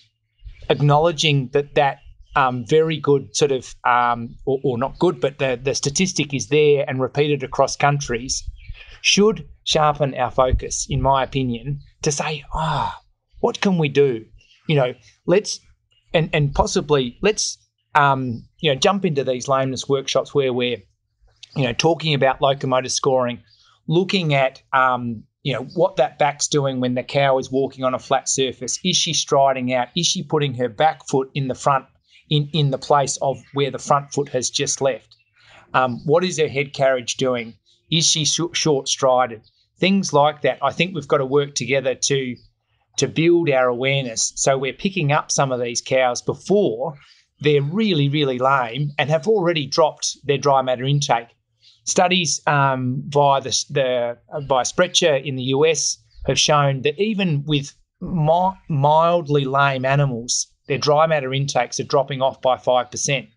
acknowledging 0.69 1.49
that 1.53 1.75
that 1.75 1.99
um, 2.37 2.65
very 2.67 2.99
good 2.99 3.35
sort 3.35 3.51
of, 3.51 3.75
um, 3.85 4.37
or, 4.45 4.61
or, 4.63 4.79
not 4.79 4.99
good, 4.99 5.21
but 5.21 5.39
the, 5.39 5.59
the 5.61 5.75
statistic 5.75 6.33
is 6.33 6.47
there 6.47 6.85
and 6.89 7.01
repeated 7.01 7.43
across 7.43 7.77
countries 7.77 8.49
should 9.03 9.49
sharpen 9.65 10.15
our 10.15 10.31
focus, 10.31 10.87
in 10.89 11.03
my 11.03 11.25
opinion, 11.25 11.81
to 12.03 12.13
say, 12.13 12.45
ah, 12.55 12.97
oh, 12.97 13.05
what 13.41 13.61
can 13.61 13.79
we 13.79 13.89
do? 13.89 14.25
You 14.71 14.77
know, 14.77 14.95
let's 15.27 15.59
and 16.15 16.31
and 16.33 16.55
possibly 16.55 17.19
let's 17.23 17.59
um, 17.97 18.45
you 18.61 18.73
know 18.73 18.79
jump 18.79 19.05
into 19.05 19.25
these 19.25 19.49
lameness 19.49 19.89
workshops 19.89 20.33
where 20.33 20.53
we're 20.53 20.77
you 21.57 21.65
know 21.65 21.73
talking 21.73 22.15
about 22.15 22.41
locomotor 22.41 22.89
scoring 22.89 23.41
looking 23.89 24.33
at 24.33 24.63
um, 24.73 25.25
you 25.43 25.53
know 25.53 25.65
what 25.75 25.97
that 25.97 26.21
back's 26.21 26.47
doing 26.47 26.79
when 26.79 26.95
the 26.95 27.03
cow 27.03 27.37
is 27.39 27.51
walking 27.51 27.83
on 27.83 27.95
a 27.95 27.99
flat 27.99 28.29
surface. 28.29 28.79
Is 28.85 28.97
she 28.97 29.13
striding 29.13 29.75
out? 29.75 29.89
Is 29.97 30.07
she 30.07 30.23
putting 30.23 30.55
her 30.55 30.69
back 30.69 31.01
foot 31.09 31.33
in 31.35 31.49
the 31.49 31.57
front 31.57 31.87
in 32.29 32.49
in 32.53 32.71
the 32.71 32.79
place 32.79 33.19
of 33.21 33.43
where 33.55 33.73
the 33.73 33.79
front 33.81 34.13
foot 34.13 34.29
has 34.29 34.51
just 34.51 34.81
left? 34.81 35.17
Um, 35.75 35.99
what 36.05 36.23
is 36.23 36.39
her 36.39 36.47
head 36.47 36.73
carriage 36.75 37.17
doing? 37.17 37.55
Is 37.91 38.07
she 38.07 38.25
sh- 38.25 38.53
short 38.53 38.87
strided? 38.87 39.43
Things 39.81 40.13
like 40.13 40.43
that. 40.43 40.61
I 40.63 40.71
think 40.71 40.95
we've 40.95 41.09
got 41.09 41.19
to 41.19 41.27
work 41.27 41.57
together 41.57 41.97
to 41.97 42.37
to 42.97 43.09
build 43.09 43.49
our 43.51 43.69
awareness 43.69 44.33
so 44.37 44.59
we're 44.59 44.73
picking 44.73 45.13
up 45.13 45.31
some 45.31 45.53
of 45.53 45.61
these 45.61 45.81
cows 45.81 46.21
before 46.21 46.97
they're 47.41 47.63
really 47.63 48.09
really 48.09 48.39
lame 48.39 48.93
and 48.99 49.11
have 49.11 49.27
already 49.27 49.67
dropped 49.67 50.17
their 50.25 50.39
dry 50.39 50.63
matter 50.63 50.85
intake. 50.85 51.29
Studies 51.85 52.41
um, 52.47 53.03
by 53.07 53.41
the, 53.41 53.51
the 53.71 54.19
by 54.47 54.63
Sprecher 54.63 55.17
in 55.17 55.37
the 55.37 55.45
US 55.45 55.99
have 56.27 56.39
shown 56.39 56.83
that 56.83 57.01
even 57.01 57.45
with 57.47 57.73
mi- 58.01 58.53
mildly 58.69 59.45
lame 59.45 59.85
animals, 59.85 60.47
their 60.69 60.79
dry 60.79 61.07
matter 61.07 61.33
intakes 61.33 61.81
are 61.81 61.85
dropping 61.85 62.21
off 62.21 62.41
by 62.43 62.59
five 62.59 62.91
percent. 62.91 63.29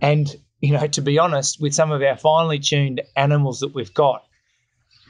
And 0.00 0.34
you 0.60 0.72
know, 0.72 0.86
to 0.86 1.02
be 1.02 1.18
honest, 1.18 1.60
with 1.60 1.74
some 1.74 1.92
of 1.92 2.02
our 2.02 2.16
finely 2.16 2.58
tuned 2.58 3.02
animals 3.16 3.60
that 3.60 3.74
we've 3.74 3.92
got, 3.92 4.24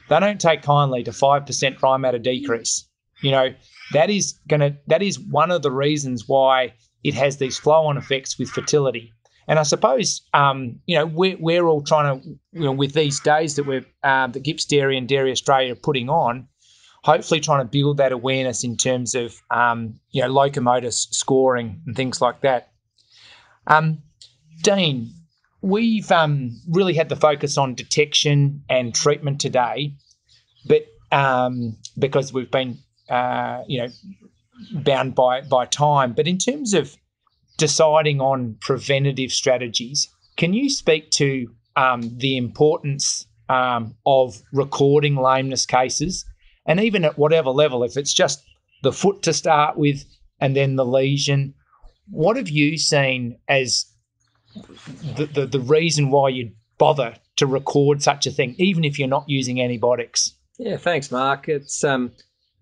they 0.09 0.19
don't 0.19 0.41
take 0.41 0.61
kindly 0.61 1.03
to 1.03 1.13
five 1.13 1.45
percent 1.45 1.77
dry 1.77 1.95
matter 1.95 2.19
decrease. 2.19 2.85
You 3.21 3.31
know, 3.31 3.49
that 3.93 4.09
is 4.09 4.39
gonna 4.47 4.77
that 4.87 5.01
is 5.01 5.19
one 5.19 5.51
of 5.51 5.61
the 5.61 5.71
reasons 5.71 6.27
why 6.27 6.73
it 7.03 7.13
has 7.13 7.37
these 7.37 7.57
flow-on 7.57 7.97
effects 7.97 8.39
with 8.39 8.49
fertility. 8.49 9.11
And 9.47 9.59
I 9.59 9.63
suppose, 9.63 10.23
um, 10.33 10.79
you 10.87 10.97
know, 10.97 11.05
we're, 11.05 11.37
we're 11.39 11.67
all 11.67 11.83
trying 11.83 12.19
to, 12.19 12.27
you 12.51 12.61
know, 12.61 12.71
with 12.71 12.93
these 12.93 13.19
days 13.19 13.55
that 13.55 13.67
we're 13.67 13.85
uh, 14.03 14.25
that 14.25 14.43
Gipps 14.43 14.65
Dairy 14.65 14.97
and 14.97 15.07
Dairy 15.07 15.31
Australia 15.31 15.73
are 15.73 15.75
putting 15.75 16.09
on, 16.09 16.47
hopefully 17.03 17.39
trying 17.39 17.63
to 17.63 17.69
build 17.69 17.97
that 17.97 18.11
awareness 18.11 18.63
in 18.63 18.75
terms 18.75 19.13
of, 19.13 19.35
um, 19.51 19.99
you 20.09 20.23
know, 20.23 20.29
locomotor 20.29 20.89
scoring 20.89 21.83
and 21.85 21.95
things 21.95 22.21
like 22.21 22.41
that. 22.41 22.71
Um, 23.67 24.01
Dean, 24.63 25.13
we've 25.61 26.11
um, 26.11 26.59
really 26.67 26.95
had 26.95 27.09
the 27.09 27.15
focus 27.15 27.55
on 27.55 27.75
detection 27.75 28.63
and 28.67 28.95
treatment 28.95 29.39
today, 29.39 29.93
but 30.65 30.87
um, 31.11 31.77
because 31.99 32.33
we've 32.33 32.49
been, 32.49 32.79
uh, 33.09 33.63
you 33.67 33.79
know, 33.79 33.87
bound 34.83 35.15
by 35.15 35.41
by 35.41 35.65
time. 35.65 36.13
But 36.13 36.27
in 36.27 36.37
terms 36.37 36.73
of 36.73 36.95
deciding 37.57 38.21
on 38.21 38.57
preventative 38.61 39.31
strategies, 39.31 40.09
can 40.37 40.53
you 40.53 40.69
speak 40.69 41.11
to 41.11 41.47
um, 41.75 42.17
the 42.17 42.37
importance 42.37 43.27
um, 43.49 43.95
of 44.05 44.41
recording 44.51 45.15
lameness 45.15 45.65
cases, 45.65 46.25
and 46.65 46.79
even 46.79 47.05
at 47.05 47.17
whatever 47.17 47.49
level, 47.49 47.83
if 47.83 47.97
it's 47.97 48.13
just 48.13 48.43
the 48.83 48.91
foot 48.91 49.21
to 49.23 49.33
start 49.33 49.77
with 49.77 50.03
and 50.39 50.55
then 50.55 50.75
the 50.75 50.85
lesion, 50.85 51.53
what 52.09 52.37
have 52.37 52.49
you 52.49 52.77
seen 52.77 53.37
as 53.47 53.85
the, 55.15 55.25
the, 55.25 55.45
the 55.45 55.59
reason 55.59 56.11
why 56.11 56.29
you'd 56.29 56.55
bother 56.77 57.15
to 57.37 57.45
record 57.45 58.01
such 58.01 58.25
a 58.25 58.31
thing, 58.31 58.55
even 58.57 58.83
if 58.83 58.97
you're 58.97 59.07
not 59.07 59.25
using 59.27 59.61
antibiotics? 59.61 60.33
Yeah, 60.57 60.77
thanks, 60.77 61.11
Mark. 61.11 61.49
It's 61.49 61.83
um, 61.83 62.11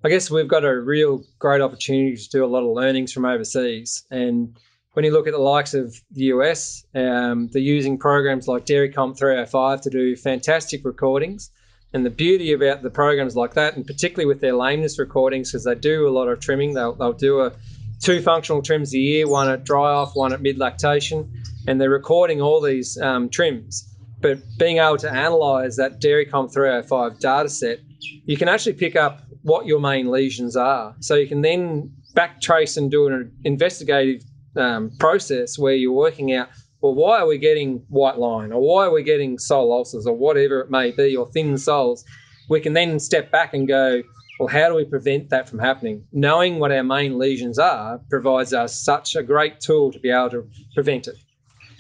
I 0.06 0.10
guess 0.10 0.30
we've 0.30 0.50
got 0.50 0.66
a 0.66 0.82
real 0.82 1.24
great 1.40 1.62
opportunity 1.62 2.18
to 2.18 2.30
do 2.30 2.44
a 2.44 2.46
lot 2.46 2.64
of 2.64 2.76
learnings 2.76 3.14
from 3.14 3.24
overseas. 3.24 4.04
And 4.12 4.58
when 4.94 5.06
you 5.06 5.12
look 5.12 5.28
at 5.28 5.34
the 5.34 5.40
likes 5.40 5.74
of 5.74 5.96
the 6.12 6.26
US, 6.26 6.84
um, 6.94 7.48
they're 7.54 7.62
using 7.62 7.98
programs 7.98 8.46
like 8.46 8.66
DairyComp 8.66 9.18
305 9.18 9.82
to 9.82 9.90
do 9.90 10.16
fantastic 10.18 10.84
recordings. 10.84 11.52
And 11.94 12.06
the 12.06 12.10
beauty 12.10 12.52
about 12.52 12.82
the 12.82 12.90
programs 12.90 13.38
like 13.38 13.54
that, 13.54 13.78
and 13.78 13.86
particularly 13.86 14.26
with 14.26 14.42
their 14.42 14.56
lameness 14.56 15.00
recordings, 15.00 15.52
because 15.52 15.64
they 15.64 15.76
do 15.76 16.06
a 16.06 16.10
lot 16.10 16.28
of 16.28 16.42
trimming, 16.42 16.74
they'll, 16.74 16.94
they'll 16.94 17.14
do 17.14 17.40
a 17.40 17.54
two 18.02 18.22
functional 18.22 18.62
trims 18.62 18.94
a 18.94 18.98
year, 18.98 19.30
one 19.30 19.50
at 19.50 19.64
dry 19.64 19.90
off, 19.90 20.18
one 20.18 20.34
at 20.34 20.42
mid 20.42 20.58
lactation, 20.58 21.32
and 21.66 21.80
they're 21.80 21.90
recording 21.90 22.42
all 22.42 22.60
these 22.60 22.98
um, 23.00 23.30
trims. 23.30 23.90
But 24.20 24.40
being 24.58 24.80
able 24.80 24.98
to 24.98 25.10
analyze 25.10 25.78
that 25.78 26.02
DairyComp 26.02 26.52
305 26.52 27.20
data 27.20 27.48
set, 27.48 27.80
you 28.26 28.36
can 28.36 28.50
actually 28.50 28.74
pick 28.74 28.98
up 28.98 29.22
what 29.44 29.66
your 29.66 29.80
main 29.80 30.10
lesions 30.10 30.56
are. 30.56 30.96
So 31.00 31.16
you 31.16 31.28
can 31.28 31.42
then 31.42 31.92
backtrace 32.16 32.78
and 32.78 32.90
do 32.90 33.08
an 33.08 33.32
investigative 33.44 34.24
um, 34.56 34.92
process 35.00 35.58
where 35.58 35.74
you're 35.74 35.92
working 35.94 36.34
out, 36.34 36.50
well, 36.82 36.96
why 36.96 37.20
are 37.20 37.28
we 37.28 37.38
getting 37.38 37.84
white 37.90 38.18
line 38.18 38.52
or 38.52 38.62
why 38.62 38.86
are 38.86 38.92
we 38.92 39.04
getting 39.04 39.38
sole 39.38 39.72
ulcers 39.72 40.06
or 40.06 40.16
whatever 40.16 40.62
it 40.62 40.70
may 40.70 40.92
be 40.92 41.16
or 41.16 41.28
thin 41.28 41.58
soles? 41.58 42.04
We 42.50 42.60
can 42.60 42.74
then 42.74 43.00
step 43.00 43.32
back 43.32 43.54
and 43.54 43.68
go, 43.68 44.04
well, 44.40 44.48
how 44.48 44.68
do 44.68 44.76
we 44.76 44.84
prevent 44.84 45.30
that 45.30 45.48
from 45.48 45.60
happening? 45.60 46.06
Knowing 46.12 46.60
what 46.60 46.72
our 46.72 46.84
main 46.84 47.18
lesions 47.18 47.60
are 47.60 48.00
provides 48.10 48.54
us 48.54 48.84
such 48.84 49.16
a 49.16 49.24
great 49.24 49.60
tool 49.60 49.92
to 49.92 50.00
be 50.00 50.10
able 50.10 50.30
to 50.32 50.50
prevent 50.74 51.08
it. 51.08 51.16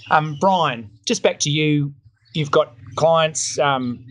Um, 0.10 0.38
Brian, 0.39 0.89
just 1.05 1.24
back 1.24 1.39
to 1.39 1.50
you. 1.50 1.93
You've 2.34 2.51
got 2.51 2.75
clients 2.95 3.57
um, 3.59 4.03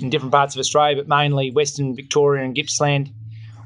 in 0.00 0.10
different 0.10 0.32
parts 0.32 0.54
of 0.54 0.60
Australia, 0.60 0.96
but 0.96 1.08
mainly 1.08 1.50
Western 1.50 1.94
Victoria 1.94 2.44
and 2.44 2.54
Gippsland. 2.54 3.12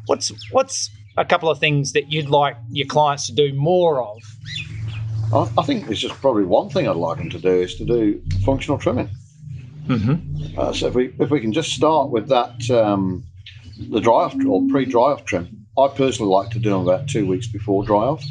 What's 0.07 0.33
what's 0.53 0.91
a 1.17 1.25
couple 1.25 1.51
of 1.51 1.59
things 1.59 1.93
that 1.93 2.11
you'd 2.11 2.29
like 2.29 2.57
your 2.71 2.87
clients 2.87 3.27
to 3.27 3.35
do 3.35 3.53
more 3.55 4.03
of? 4.03 4.19
I, 5.33 5.61
I 5.61 5.63
think 5.65 5.87
there's 5.87 6.01
just 6.01 6.15
probably 6.21 6.45
one 6.45 6.71
thing 6.71 6.89
I'd 6.89 6.97
like 6.97 7.19
them 7.19 7.31
to 7.31 7.39
do 7.39 7.51
is 7.51 7.75
to 7.77 7.85
do 7.85 8.23
functional 8.45 8.79
trimming. 8.79 9.11
Mm-hmm. 9.87 10.59
Uh, 10.59 10.73
so 10.73 10.89
if 10.89 10.95
we 10.95 11.15
if 11.19 11.31
we 11.31 11.41
can 11.41 11.53
just 11.53 11.73
start 11.73 12.11
with 12.11 12.29
that, 12.29 12.71
um, 12.71 13.25
the 13.91 14.01
dry 14.01 14.25
off 14.25 14.35
or 14.47 14.63
pre 14.71 14.85
dry 14.85 15.13
off 15.13 15.25
trim. 15.25 15.67
I 15.79 15.89
personally 15.89 16.33
like 16.33 16.51
to 16.51 16.59
do 16.59 16.71
them 16.71 16.81
about 16.81 17.09
two 17.09 17.27
weeks 17.27 17.47
before 17.47 17.85
dry 17.85 17.99
off 17.99 18.25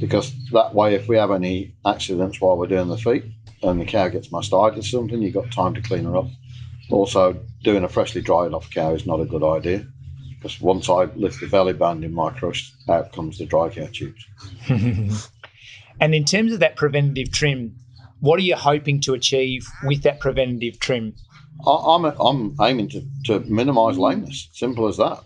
because 0.00 0.32
that 0.52 0.74
way, 0.74 0.94
if 0.94 1.08
we 1.08 1.16
have 1.16 1.32
any 1.32 1.74
accidents 1.84 2.40
while 2.40 2.56
we're 2.56 2.68
doing 2.68 2.88
the 2.88 2.96
feet 2.96 3.24
and 3.62 3.80
the 3.80 3.84
cow 3.84 4.08
gets 4.08 4.28
mastitis 4.28 4.78
or 4.78 4.82
something, 4.82 5.22
you've 5.22 5.34
got 5.34 5.50
time 5.52 5.74
to 5.74 5.82
clean 5.82 6.04
her 6.04 6.16
up. 6.16 6.28
Also, 6.90 7.40
doing 7.62 7.84
a 7.84 7.88
freshly 7.88 8.20
dried 8.20 8.52
off 8.52 8.70
cow 8.70 8.92
is 8.92 9.06
not 9.06 9.20
a 9.20 9.24
good 9.24 9.42
idea 9.42 9.86
because 10.44 10.60
once 10.60 10.90
I 10.90 11.04
lift 11.16 11.40
the 11.40 11.46
belly 11.46 11.72
band 11.72 12.04
in 12.04 12.12
my 12.12 12.30
crush, 12.30 12.70
out 12.88 13.12
comes 13.12 13.38
the 13.38 13.46
dry 13.46 13.70
cow 13.70 13.88
tubes. 13.90 14.26
and 16.00 16.14
in 16.14 16.24
terms 16.24 16.52
of 16.52 16.60
that 16.60 16.76
preventative 16.76 17.32
trim, 17.32 17.76
what 18.20 18.38
are 18.38 18.42
you 18.42 18.54
hoping 18.54 19.00
to 19.02 19.14
achieve 19.14 19.66
with 19.84 20.02
that 20.02 20.20
preventative 20.20 20.78
trim? 20.78 21.14
I, 21.66 21.70
I'm, 21.70 22.04
I'm 22.04 22.56
aiming 22.60 22.90
to, 22.90 23.02
to 23.24 23.40
minimise 23.40 23.96
lameness. 23.96 24.48
Simple 24.52 24.86
as 24.86 24.98
that. 24.98 25.24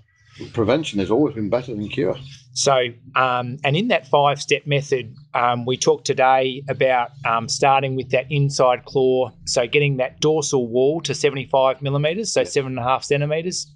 Prevention 0.52 1.00
has 1.00 1.10
always 1.10 1.34
been 1.34 1.50
better 1.50 1.74
than 1.74 1.88
cure. 1.88 2.16
So, 2.58 2.88
um, 3.14 3.58
and 3.62 3.76
in 3.76 3.86
that 3.86 4.08
five 4.08 4.42
step 4.42 4.66
method, 4.66 5.14
um, 5.32 5.64
we 5.64 5.76
talked 5.76 6.04
today 6.04 6.64
about 6.68 7.10
um, 7.24 7.48
starting 7.48 7.94
with 7.94 8.10
that 8.10 8.26
inside 8.30 8.84
claw. 8.84 9.30
So, 9.44 9.68
getting 9.68 9.98
that 9.98 10.18
dorsal 10.18 10.66
wall 10.66 11.00
to 11.02 11.14
75 11.14 11.80
millimeters, 11.82 12.32
so 12.32 12.42
seven 12.42 12.72
and 12.72 12.80
a 12.80 12.82
half 12.82 13.04
centimeters, 13.04 13.72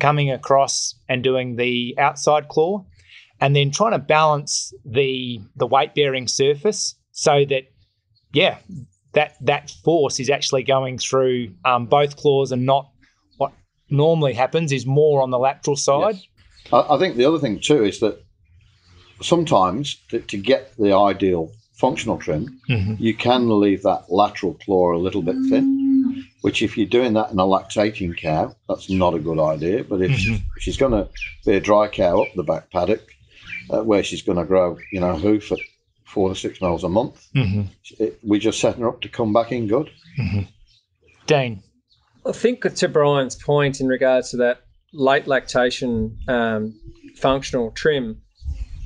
coming 0.00 0.30
across 0.30 0.94
and 1.06 1.22
doing 1.22 1.56
the 1.56 1.94
outside 1.98 2.48
claw, 2.48 2.86
and 3.42 3.54
then 3.54 3.70
trying 3.70 3.92
to 3.92 3.98
balance 3.98 4.72
the 4.86 5.42
the 5.56 5.66
weight 5.66 5.94
bearing 5.94 6.26
surface 6.26 6.94
so 7.12 7.44
that, 7.44 7.64
yeah, 8.32 8.56
that 9.12 9.36
that 9.42 9.68
force 9.84 10.18
is 10.18 10.30
actually 10.30 10.62
going 10.62 10.96
through 10.96 11.52
um, 11.66 11.84
both 11.84 12.16
claws 12.16 12.52
and 12.52 12.64
not 12.64 12.90
what 13.36 13.52
normally 13.90 14.32
happens 14.32 14.72
is 14.72 14.86
more 14.86 15.20
on 15.20 15.28
the 15.28 15.38
lateral 15.38 15.76
side. 15.76 16.14
Yes. 16.14 16.26
I, 16.72 16.94
I 16.94 16.98
think 16.98 17.16
the 17.16 17.24
other 17.26 17.38
thing 17.38 17.60
too 17.60 17.84
is 17.84 18.00
that 18.00 18.22
sometimes 19.22 19.96
to, 20.10 20.20
to 20.20 20.36
get 20.36 20.76
the 20.76 20.92
ideal 20.94 21.52
functional 21.74 22.18
trim, 22.18 22.60
Mhm. 22.68 22.98
you 23.00 23.14
can 23.14 23.60
leave 23.60 23.82
that 23.82 24.04
lateral 24.08 24.54
claw 24.54 24.94
a 24.94 24.98
little 24.98 25.22
bit 25.22 25.36
thin. 25.48 25.82
Which, 26.42 26.60
if 26.60 26.76
you're 26.76 26.86
doing 26.86 27.14
that 27.14 27.30
in 27.30 27.38
a 27.38 27.42
lactating 27.44 28.16
cow, 28.18 28.54
that's 28.68 28.90
not 28.90 29.14
a 29.14 29.18
good 29.18 29.38
idea. 29.40 29.82
But 29.82 30.02
if 30.02 30.10
Mhm. 30.10 30.42
she's 30.58 30.76
going 30.76 30.92
to 30.92 31.08
be 31.46 31.54
a 31.54 31.60
dry 31.60 31.88
cow 31.88 32.20
up 32.22 32.28
the 32.36 32.42
back 32.42 32.70
paddock, 32.70 33.02
uh, 33.70 33.82
where 33.82 34.02
she's 34.02 34.20
going 34.20 34.36
to 34.36 34.44
grow, 34.44 34.76
you 34.92 35.00
know, 35.00 35.16
hoof 35.16 35.50
at 35.52 35.58
four 36.04 36.28
to 36.28 36.34
six 36.34 36.60
miles 36.60 36.84
a 36.84 36.88
month, 36.88 37.26
Mm-hmm. 37.34 37.62
it, 37.98 38.18
we 38.22 38.38
just 38.38 38.60
setting 38.60 38.82
her 38.82 38.88
up 38.88 39.00
to 39.00 39.08
come 39.08 39.32
back 39.32 39.52
in 39.52 39.66
good. 39.68 39.90
Dean. 41.26 41.62
I 42.26 42.32
think 42.32 42.62
to 42.62 42.88
Brian's 42.88 43.36
point 43.36 43.80
in 43.80 43.86
regards 43.88 44.30
to 44.30 44.36
that 44.38 44.63
late 44.94 45.26
lactation 45.26 46.16
um, 46.28 46.78
functional 47.16 47.70
trim, 47.72 48.22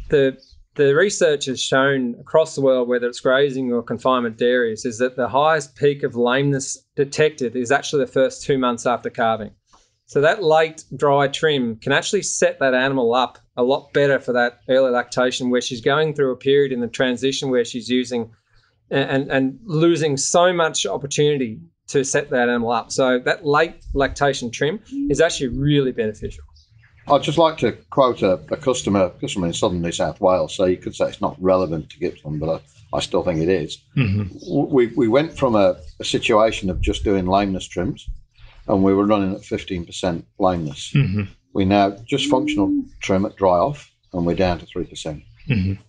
the 0.09 0.39
the 0.75 0.95
research 0.95 1.47
has 1.47 1.61
shown 1.61 2.15
across 2.21 2.55
the 2.55 2.61
world, 2.61 2.89
whether 2.89 3.09
it's 3.09 3.19
grazing 3.19 3.73
or 3.73 3.83
confinement 3.83 4.39
dairies, 4.39 4.85
is 4.85 4.99
that 4.99 5.17
the 5.17 5.29
highest 5.29 5.75
peak 5.75 6.05
of 6.05 6.15
lameness 6.15 6.79
detected 6.95 7.57
is 7.57 7.73
actually 7.73 8.05
the 8.05 8.13
first 8.13 8.45
two 8.45 8.59
months 8.59 8.87
after 8.87 9.11
calving. 9.11 9.51
So 10.07 10.21
that 10.21 10.43
late 10.43 10.85
dry 10.97 11.27
trim 11.29 11.77
can 11.77 11.93
actually 11.93 12.23
set 12.23 12.61
that 12.61 12.75
animal 12.75 13.13
up 13.13 13.39
a 13.57 13.63
lot 13.65 13.93
better 13.93 14.21
for 14.21 14.33
that 14.33 14.61
early 14.69 14.93
lactation, 14.93 15.51
where 15.51 15.61
she's 15.61 15.81
going 15.81 16.15
through 16.15 16.31
a 16.33 16.37
period 16.37 16.73
in 16.73 16.81
the 16.81 16.87
transition 16.89 17.51
where 17.51 17.65
she's 17.65 17.89
using 17.89 18.31
and 18.91 19.31
and 19.31 19.59
losing 19.65 20.17
so 20.17 20.53
much 20.53 20.87
opportunity 20.87 21.61
to 21.89 22.05
set 22.05 22.31
that 22.31 22.49
animal 22.49 22.71
up. 22.71 22.93
So 22.93 23.19
that 23.21 23.45
late 23.45 23.75
lactation 23.95 24.51
trim 24.51 24.81
is 25.11 25.21
actually 25.21 25.49
really 25.49 25.93
beneficial. 25.93 26.45
I'd 27.11 27.23
just 27.23 27.39
like 27.39 27.57
to 27.59 27.73
quote 27.91 28.21
a, 28.23 28.33
a 28.51 28.57
customer, 28.57 29.09
customer 29.21 29.47
in 29.47 29.55
southern 29.55 29.81
New 29.81 29.93
South 29.93 30.21
Wales. 30.21 30.55
So 30.55 30.67
you 30.67 30.77
could 30.77 30.95
say 30.95 31.07
it's 31.09 31.23
not 31.23 31.37
relevant 31.43 31.89
to 31.91 31.99
Gippsland, 31.99 32.39
but 32.39 32.61
I, 32.93 32.97
I 32.97 33.01
still 33.01 33.23
think 33.23 33.41
it 33.41 33.49
is. 33.49 33.79
Mm-hmm. 33.97 34.39
W- 34.41 34.69
We, 34.75 34.87
we 34.89 35.09
went 35.09 35.37
from 35.39 35.55
a, 35.55 35.77
a 36.01 36.05
situation 36.05 36.69
of 36.69 36.83
just 36.83 37.05
doing 37.05 37.27
lameness 37.27 37.67
trims, 37.67 38.07
and 38.67 38.85
we 38.85 38.93
were 38.93 39.07
running 39.07 39.35
at 39.35 39.41
15% 39.41 40.23
lameness. 40.39 40.93
Mm-hmm. 40.93 41.23
We 41.55 41.65
now 41.65 41.97
just 42.07 42.29
functional 42.29 42.85
trim 43.01 43.25
at 43.25 43.37
dry 43.37 43.57
off, 43.57 43.91
and 44.13 44.27
we're 44.27 44.37
down 44.37 44.59
to 44.59 44.67
3%. 44.67 45.23
Mm-hmm. 45.49 45.83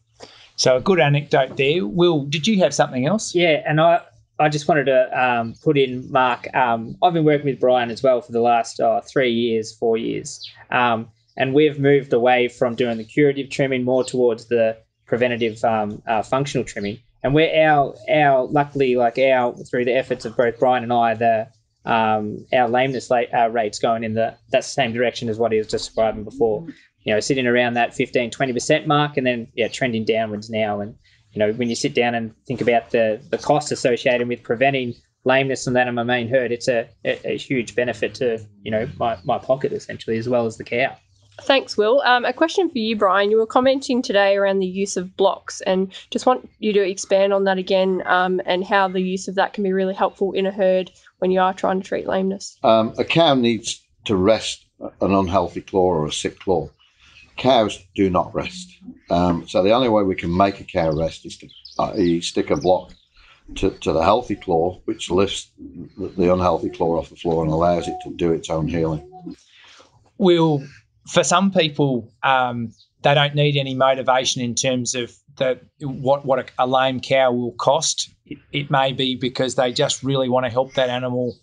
So 0.56 0.77
a 0.77 0.82
good 0.82 1.01
anecdote 1.01 1.58
there. 1.58 1.86
Will, 1.86 2.24
did 2.24 2.48
you 2.48 2.60
have 2.60 2.74
something 2.74 3.06
else? 3.06 3.36
Yeah, 3.36 3.62
and 3.68 3.82
I, 3.82 4.01
I 4.39 4.48
just 4.50 4.67
wanted 4.67 4.86
to 4.86 5.22
um, 5.22 5.53
put 5.63 5.77
in, 5.77 6.10
Mark. 6.12 6.48
Um, 6.55 6.96
I've 7.03 7.13
been 7.13 7.25
working 7.25 7.48
with 7.48 7.60
Brian 7.60 7.91
as 7.91 8.01
well 8.01 8.22
for 8.22 8.31
the 8.31 8.41
last 8.41 8.79
uh, 8.79 9.01
three 9.01 9.31
years, 9.31 9.75
four 9.75 9.98
years, 9.98 10.50
um, 10.72 11.10
and 11.38 11.53
we've 11.53 11.79
moved 11.79 12.13
away 12.13 12.48
from 12.48 12.75
doing 12.75 12.98
the 12.98 13.03
curative 13.03 13.50
trimming 13.50 13.84
more 13.84 14.03
towards 14.03 14.46
the 14.46 14.77
preventative 15.05 15.63
um, 15.65 16.01
uh, 16.08 16.24
functional 16.24 16.63
trimming. 16.63 17.00
And 17.22 17.34
we're 17.34 17.53
our 17.67 17.96
our 18.10 18.46
luckily 18.46 18.96
like 18.96 19.17
our 19.17 19.53
through 19.69 19.86
the 19.86 19.93
efforts 19.93 20.24
of 20.24 20.38
both 20.38 20.58
Brian 20.58 20.84
and 20.84 20.93
I, 20.93 21.15
the 21.15 21.48
um, 21.86 22.46
our 22.53 22.69
lameness 22.69 23.10
la- 23.10 23.24
uh, 23.34 23.50
rates 23.50 23.79
going 23.79 24.03
in 24.03 24.13
the 24.13 24.38
that 24.51 24.63
same 24.63 24.93
direction 24.93 25.27
as 25.27 25.38
what 25.38 25.51
he 25.51 25.58
was 25.58 25.67
describing 25.67 26.24
before. 26.24 26.65
You 27.03 27.13
know, 27.13 27.19
sitting 27.19 27.48
around 27.48 27.74
that 27.74 27.93
15, 27.93 28.29
20% 28.29 28.86
mark, 28.86 29.17
and 29.17 29.25
then 29.25 29.48
yeah, 29.55 29.67
trending 29.69 30.05
downwards 30.05 30.50
now. 30.50 30.79
And 30.79 30.96
you 31.33 31.39
know, 31.39 31.51
when 31.53 31.69
you 31.69 31.75
sit 31.75 31.93
down 31.93 32.15
and 32.15 32.33
think 32.45 32.62
about 32.62 32.91
the 32.91 33.21
the 33.29 33.38
cost 33.38 33.71
associated 33.71 34.27
with 34.27 34.43
preventing 34.43 34.95
lameness 35.25 35.67
and 35.67 35.75
that 35.75 35.88
in 35.88 35.95
my 35.95 36.03
main 36.03 36.27
herd, 36.27 36.51
it's 36.51 36.67
a, 36.67 36.88
a, 37.05 37.33
a 37.33 37.38
huge 37.38 37.75
benefit 37.75 38.15
to 38.15 38.39
you 38.63 38.71
know 38.71 38.89
my, 38.98 39.17
my 39.24 39.38
pocket 39.38 39.74
essentially 39.74 40.17
as 40.17 40.27
well 40.27 40.45
as 40.45 40.57
the 40.57 40.63
cow. 40.63 40.95
Thanks, 41.41 41.77
Will. 41.77 42.01
Um, 42.01 42.25
a 42.25 42.33
question 42.33 42.69
for 42.69 42.77
you, 42.77 42.98
Brian. 42.98 43.31
You 43.31 43.38
were 43.38 43.45
commenting 43.45 44.01
today 44.01 44.36
around 44.36 44.59
the 44.59 44.67
use 44.67 44.98
of 44.98 45.15
blocks, 45.15 45.62
and 45.62 45.93
just 46.12 46.25
want 46.25 46.50
you 46.59 46.74
to 46.74 46.81
expand 46.81 47.33
on 47.33 47.45
that 47.45 47.57
again 47.57 48.03
um, 48.05 48.41
and 48.45 48.63
how 48.63 48.88
the 48.88 49.01
use 49.01 49.27
of 49.27 49.36
that 49.36 49.53
can 49.53 49.63
be 49.63 49.71
really 49.71 49.93
helpful 49.93 50.33
in 50.33 50.45
a 50.45 50.51
herd 50.51 50.91
when 51.19 51.31
you 51.31 51.39
are 51.39 51.53
trying 51.53 51.81
to 51.81 51.88
treat 51.88 52.07
lameness. 52.07 52.57
Um, 52.63 52.93
a 52.98 53.05
cow 53.05 53.36
needs 53.36 53.81
to 54.05 54.15
rest 54.15 54.65
an 54.79 55.13
unhealthy 55.13 55.62
claw 55.62 55.86
or 55.86 56.05
a 56.05 56.12
sick 56.12 56.39
claw. 56.39 56.69
Cows 57.39 57.79
do 57.96 58.10
not 58.10 58.34
rest. 58.36 58.77
Um, 59.10 59.48
so 59.48 59.63
the 59.63 59.72
only 59.72 59.89
way 59.89 60.03
we 60.03 60.15
can 60.15 60.36
make 60.36 60.60
a 60.60 60.63
cow 60.63 60.91
rest 60.91 61.25
is 61.25 61.38
to 61.38 61.48
uh, 61.79 62.22
stick 62.22 62.50
a 62.50 62.58
block 62.58 62.93
to, 63.55 63.72
to 63.72 63.93
the 63.93 64.03
healthy 64.03 64.36
claw, 64.36 64.79
which 64.86 65.10
lifts 65.10 65.50
the, 65.98 66.31
unhealthy 66.31 66.69
claw 66.69 67.00
off 67.00 67.10
the 67.10 67.15
floor 67.15 67.43
and 67.43 67.51
allows 67.51 67.88
it 67.88 67.96
to 68.03 68.13
do 68.13 68.31
its 68.31 68.50
own 68.50 68.67
healing. 68.67 69.10
Will, 70.17 70.63
for 71.08 71.24
some 71.24 71.51
people, 71.51 72.12
um, 72.24 72.72
they 73.01 73.13
don't 73.13 73.36
need 73.36 73.58
any 73.58 73.74
motivation 73.74 74.41
in 74.41 74.53
terms 74.53 74.93
of 74.93 75.15
the 75.38 75.60
what 75.81 76.25
what 76.25 76.39
a, 76.39 76.46
a 76.60 76.67
lame 76.67 77.00
cow 77.00 77.31
will 77.31 77.53
cost. 77.53 78.10
It, 78.25 78.38
it 78.51 78.69
may 78.69 78.91
be 78.91 79.15
because 79.15 79.55
they 79.55 79.72
just 79.72 80.03
really 80.03 80.27
want 80.27 80.46
to 80.46 80.51
help 80.51 80.74
that 80.74 80.89
animal. 80.89 81.38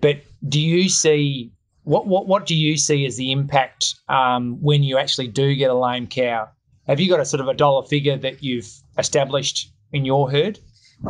But 0.00 0.20
do 0.46 0.60
you 0.60 0.88
see 0.88 1.52
what 1.84 2.06
what 2.06 2.26
what 2.26 2.46
do 2.46 2.54
you 2.54 2.76
see 2.76 3.04
as 3.06 3.16
the 3.16 3.32
impact 3.32 3.94
um, 4.08 4.58
when 4.60 4.82
you 4.82 4.98
actually 4.98 5.28
do 5.28 5.54
get 5.54 5.70
a 5.70 5.74
lame 5.74 6.06
cow? 6.06 6.48
Have 6.86 7.00
you 7.00 7.08
got 7.08 7.20
a 7.20 7.24
sort 7.24 7.40
of 7.40 7.48
a 7.48 7.54
dollar 7.54 7.86
figure 7.86 8.16
that 8.16 8.42
you've 8.42 8.70
established 8.98 9.72
in 9.92 10.04
your 10.04 10.30
herd? 10.30 10.58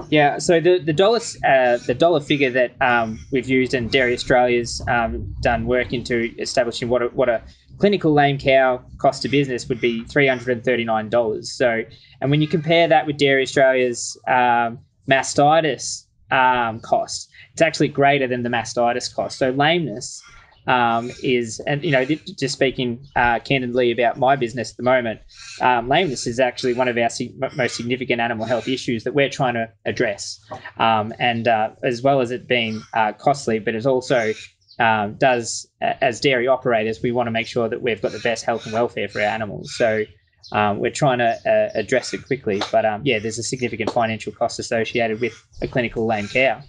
Yeah, 0.08 0.38
so 0.38 0.60
the 0.60 0.78
the 0.78 0.92
dollar 0.92 1.20
uh, 1.46 1.76
the 1.86 1.94
dollar 1.94 2.20
figure 2.20 2.50
that 2.50 2.80
um, 2.80 3.18
we've 3.30 3.48
used 3.48 3.74
and 3.74 3.90
Dairy 3.90 4.14
Australia's 4.14 4.82
um, 4.88 5.34
done 5.42 5.66
work 5.66 5.92
into 5.92 6.32
establishing 6.38 6.88
what 6.88 7.02
a, 7.02 7.06
what 7.08 7.28
a 7.28 7.42
clinical 7.78 8.14
lame 8.14 8.38
cow 8.38 8.82
cost 8.98 9.22
to 9.22 9.28
business 9.28 9.68
would 9.68 9.80
be 9.80 10.04
three 10.04 10.26
hundred 10.26 10.52
and 10.52 10.64
thirty 10.64 10.84
nine 10.84 11.10
dollars. 11.10 11.52
So, 11.52 11.82
and 12.22 12.30
when 12.30 12.40
you 12.40 12.48
compare 12.48 12.88
that 12.88 13.06
with 13.06 13.18
Dairy 13.18 13.42
Australia's 13.42 14.16
um, 14.26 14.78
mastitis 15.10 16.06
um, 16.30 16.80
cost, 16.80 17.28
it's 17.52 17.60
actually 17.60 17.88
greater 17.88 18.26
than 18.26 18.42
the 18.42 18.48
mastitis 18.48 19.14
cost. 19.14 19.38
So 19.38 19.50
lameness 19.50 20.22
um, 20.66 21.10
is, 21.22 21.60
and 21.66 21.84
you 21.84 21.90
know, 21.90 22.04
just 22.04 22.54
speaking 22.54 23.04
uh, 23.16 23.38
candidly 23.40 23.90
about 23.90 24.18
my 24.18 24.36
business 24.36 24.70
at 24.70 24.76
the 24.76 24.82
moment, 24.82 25.20
um, 25.60 25.88
lameness 25.88 26.26
is 26.26 26.40
actually 26.40 26.74
one 26.74 26.88
of 26.88 26.96
our 26.96 27.08
most 27.56 27.76
significant 27.76 28.20
animal 28.20 28.46
health 28.46 28.68
issues 28.68 29.04
that 29.04 29.14
we're 29.14 29.30
trying 29.30 29.54
to 29.54 29.68
address. 29.84 30.40
Um, 30.78 31.12
and 31.18 31.48
uh, 31.48 31.70
as 31.82 32.02
well 32.02 32.20
as 32.20 32.30
it 32.30 32.48
being 32.48 32.80
uh, 32.94 33.12
costly, 33.12 33.58
but 33.58 33.74
it 33.74 33.86
also 33.86 34.32
um, 34.78 35.14
does, 35.14 35.66
as 35.80 36.20
dairy 36.20 36.48
operators, 36.48 37.02
we 37.02 37.12
want 37.12 37.26
to 37.26 37.30
make 37.30 37.46
sure 37.46 37.68
that 37.68 37.82
we've 37.82 38.00
got 38.00 38.12
the 38.12 38.20
best 38.20 38.44
health 38.44 38.64
and 38.64 38.72
welfare 38.72 39.08
for 39.08 39.20
our 39.20 39.26
animals. 39.26 39.74
So 39.76 40.04
um, 40.50 40.78
we're 40.78 40.90
trying 40.90 41.18
to 41.18 41.38
uh, 41.46 41.78
address 41.78 42.12
it 42.14 42.26
quickly. 42.26 42.60
But 42.72 42.84
um, 42.84 43.02
yeah, 43.04 43.18
there's 43.18 43.38
a 43.38 43.42
significant 43.42 43.90
financial 43.90 44.32
cost 44.32 44.58
associated 44.58 45.20
with 45.20 45.34
a 45.60 45.68
clinical 45.68 46.06
lame 46.06 46.28
cow. 46.28 46.62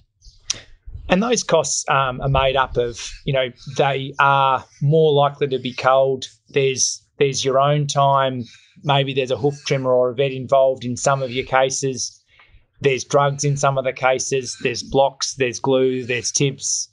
And 1.10 1.22
those 1.22 1.44
costs 1.44 1.88
um, 1.90 2.22
are 2.22 2.30
made 2.30 2.56
up 2.56 2.78
of, 2.78 3.12
you 3.26 3.34
know, 3.34 3.50
they 3.78 4.14
are 4.20 4.64
more 4.82 5.12
likely 5.14 5.48
to 5.48 5.60
be 5.60 5.74
culled. 5.74 6.26
There's 6.50 7.02
there's 7.20 7.46
your 7.46 7.60
own 7.60 7.88
time. 7.88 8.44
Maybe 8.84 9.14
there's 9.14 9.32
a 9.32 9.38
hoof 9.38 9.56
trimmer 9.66 9.92
or 9.92 10.10
a 10.10 10.16
vet 10.16 10.32
involved 10.32 10.84
in 10.84 10.98
some 10.98 11.22
of 11.22 11.32
your 11.32 11.46
cases. 11.46 12.20
There's 12.82 13.04
drugs 13.04 13.44
in 13.44 13.56
some 13.58 13.78
of 13.78 13.84
the 13.84 13.94
cases. 13.94 14.58
There's 14.62 14.84
blocks. 14.84 15.36
There's 15.36 15.60
glue. 15.60 16.06
There's 16.06 16.32
tips. 16.32 16.90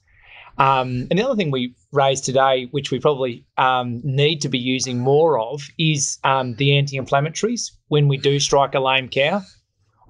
Um, 0.58 1.06
and 1.10 1.18
the 1.18 1.24
other 1.24 1.36
thing 1.36 1.50
we 1.50 1.74
raised 1.90 2.24
today, 2.24 2.68
which 2.70 2.90
we 2.90 3.00
probably 3.00 3.46
um, 3.56 4.00
need 4.04 4.42
to 4.42 4.48
be 4.48 4.58
using 4.58 4.98
more 4.98 5.40
of, 5.40 5.62
is 5.78 6.18
um, 6.22 6.54
the 6.56 6.76
anti-inflammatories 6.76 7.70
when 7.88 8.08
we 8.08 8.18
do 8.18 8.38
strike 8.38 8.74
a 8.74 8.80
lame 8.80 9.08
cow. 9.08 9.40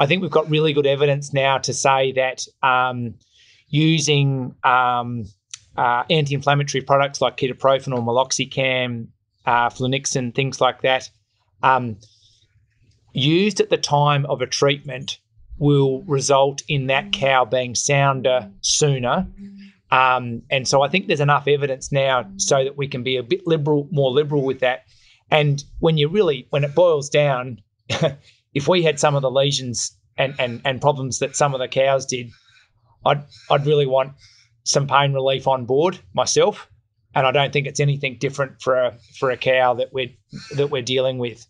I 0.00 0.06
think 0.06 0.22
we've 0.22 0.30
got 0.30 0.50
really 0.50 0.72
good 0.72 0.86
evidence 0.86 1.32
now 1.32 1.58
to 1.58 1.72
say 1.72 2.12
that 2.12 2.44
um, 2.62 3.14
using 3.70 4.54
um, 4.64 5.24
uh, 5.76 6.04
anti-inflammatory 6.10 6.82
products 6.82 7.20
like 7.20 7.36
ketoprofen 7.36 7.96
or 7.96 8.00
meloxicam, 8.00 9.06
uh, 9.46 9.70
flunixin, 9.70 10.34
things 10.34 10.60
like 10.60 10.82
that, 10.82 11.08
um, 11.62 11.96
used 13.12 13.60
at 13.60 13.70
the 13.70 13.76
time 13.76 14.26
of 14.26 14.42
a 14.42 14.46
treatment 14.46 15.18
will 15.58 16.02
result 16.02 16.62
in 16.68 16.86
that 16.86 17.12
cow 17.12 17.44
being 17.44 17.74
sounder 17.74 18.50
sooner. 18.62 19.26
Um, 19.90 20.42
and 20.50 20.66
so 20.66 20.82
I 20.82 20.88
think 20.88 21.06
there's 21.06 21.20
enough 21.20 21.48
evidence 21.48 21.92
now 21.92 22.30
so 22.36 22.64
that 22.64 22.76
we 22.76 22.88
can 22.88 23.02
be 23.02 23.16
a 23.16 23.22
bit 23.22 23.46
liberal, 23.46 23.88
more 23.90 24.10
liberal 24.10 24.42
with 24.42 24.60
that. 24.60 24.84
And 25.30 25.62
when 25.78 25.98
you 25.98 26.08
really, 26.08 26.46
when 26.50 26.64
it 26.64 26.74
boils 26.74 27.08
down, 27.08 27.60
if 28.54 28.68
we 28.68 28.82
had 28.82 28.98
some 28.98 29.14
of 29.14 29.22
the 29.22 29.30
lesions 29.30 29.96
and, 30.16 30.34
and, 30.38 30.60
and 30.64 30.80
problems 30.80 31.18
that 31.18 31.36
some 31.36 31.54
of 31.54 31.60
the 31.60 31.68
cows 31.68 32.06
did, 32.06 32.30
I'd 33.04 33.24
I'd 33.50 33.66
really 33.66 33.86
want 33.86 34.12
some 34.64 34.86
pain 34.86 35.12
relief 35.12 35.46
on 35.46 35.64
board 35.66 35.98
myself, 36.14 36.68
and 37.14 37.26
I 37.26 37.32
don't 37.32 37.52
think 37.52 37.66
it's 37.66 37.80
anything 37.80 38.18
different 38.18 38.60
for 38.60 38.74
a 38.76 38.98
for 39.18 39.30
a 39.30 39.36
cow 39.36 39.74
that 39.74 39.92
we're 39.92 40.10
that 40.56 40.70
we're 40.70 40.82
dealing 40.82 41.18
with. 41.18 41.46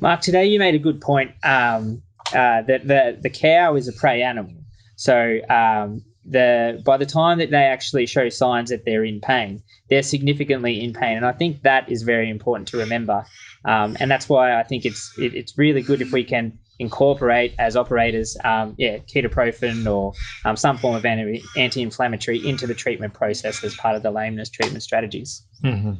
Mark, 0.00 0.20
today 0.20 0.46
you 0.46 0.58
made 0.58 0.74
a 0.74 0.78
good 0.78 1.00
point 1.00 1.32
um, 1.42 2.02
uh, 2.28 2.62
that 2.62 2.86
the 2.86 3.18
the 3.20 3.30
cow 3.30 3.74
is 3.74 3.88
a 3.88 3.92
prey 3.92 4.22
animal. 4.22 4.54
So 4.96 5.40
um, 5.48 6.04
the 6.24 6.82
by 6.84 6.96
the 6.96 7.06
time 7.06 7.38
that 7.38 7.50
they 7.50 7.64
actually 7.64 8.06
show 8.06 8.28
signs 8.28 8.70
that 8.70 8.84
they're 8.84 9.04
in 9.04 9.20
pain, 9.20 9.62
they're 9.88 10.02
significantly 10.02 10.82
in 10.82 10.92
pain, 10.92 11.16
and 11.16 11.26
I 11.26 11.32
think 11.32 11.62
that 11.62 11.90
is 11.90 12.02
very 12.02 12.30
important 12.30 12.68
to 12.68 12.78
remember. 12.78 13.26
Um, 13.64 13.96
and 14.00 14.10
that's 14.10 14.28
why 14.28 14.58
I 14.58 14.62
think 14.62 14.84
it's 14.86 15.12
it, 15.18 15.34
it's 15.34 15.58
really 15.58 15.82
good 15.82 16.00
if 16.00 16.12
we 16.12 16.24
can 16.24 16.58
incorporate 16.80 17.54
as 17.58 17.76
operators, 17.76 18.36
um, 18.42 18.74
yeah, 18.78 18.98
ketoprofen 18.98 19.86
or 19.86 20.12
um, 20.44 20.56
some 20.56 20.78
form 20.78 20.96
of 20.96 21.04
anti- 21.04 21.42
anti-inflammatory 21.56 22.46
into 22.48 22.66
the 22.66 22.74
treatment 22.74 23.12
process 23.14 23.62
as 23.62 23.76
part 23.76 23.94
of 23.94 24.02
the 24.02 24.10
lameness 24.10 24.48
treatment 24.48 24.82
strategies. 24.82 25.42
Mm-hmm. 25.62 25.92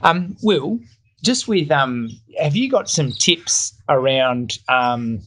Um, 0.00 0.36
Will, 0.42 0.78
just 1.22 1.48
with 1.48 1.70
um, 1.72 2.08
have 2.40 2.54
you 2.54 2.70
got 2.70 2.88
some 2.88 3.10
tips 3.10 3.74
around 3.88 4.58
um, 4.68 5.20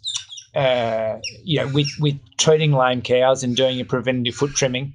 uh, 0.55 1.17
you 1.43 1.59
know, 1.59 1.67
with 1.73 1.89
with 1.99 2.17
treating 2.37 2.71
lame 2.71 3.01
cows 3.01 3.43
and 3.43 3.55
doing 3.55 3.79
a 3.79 3.85
preventative 3.85 4.35
foot 4.35 4.51
trimming? 4.53 4.93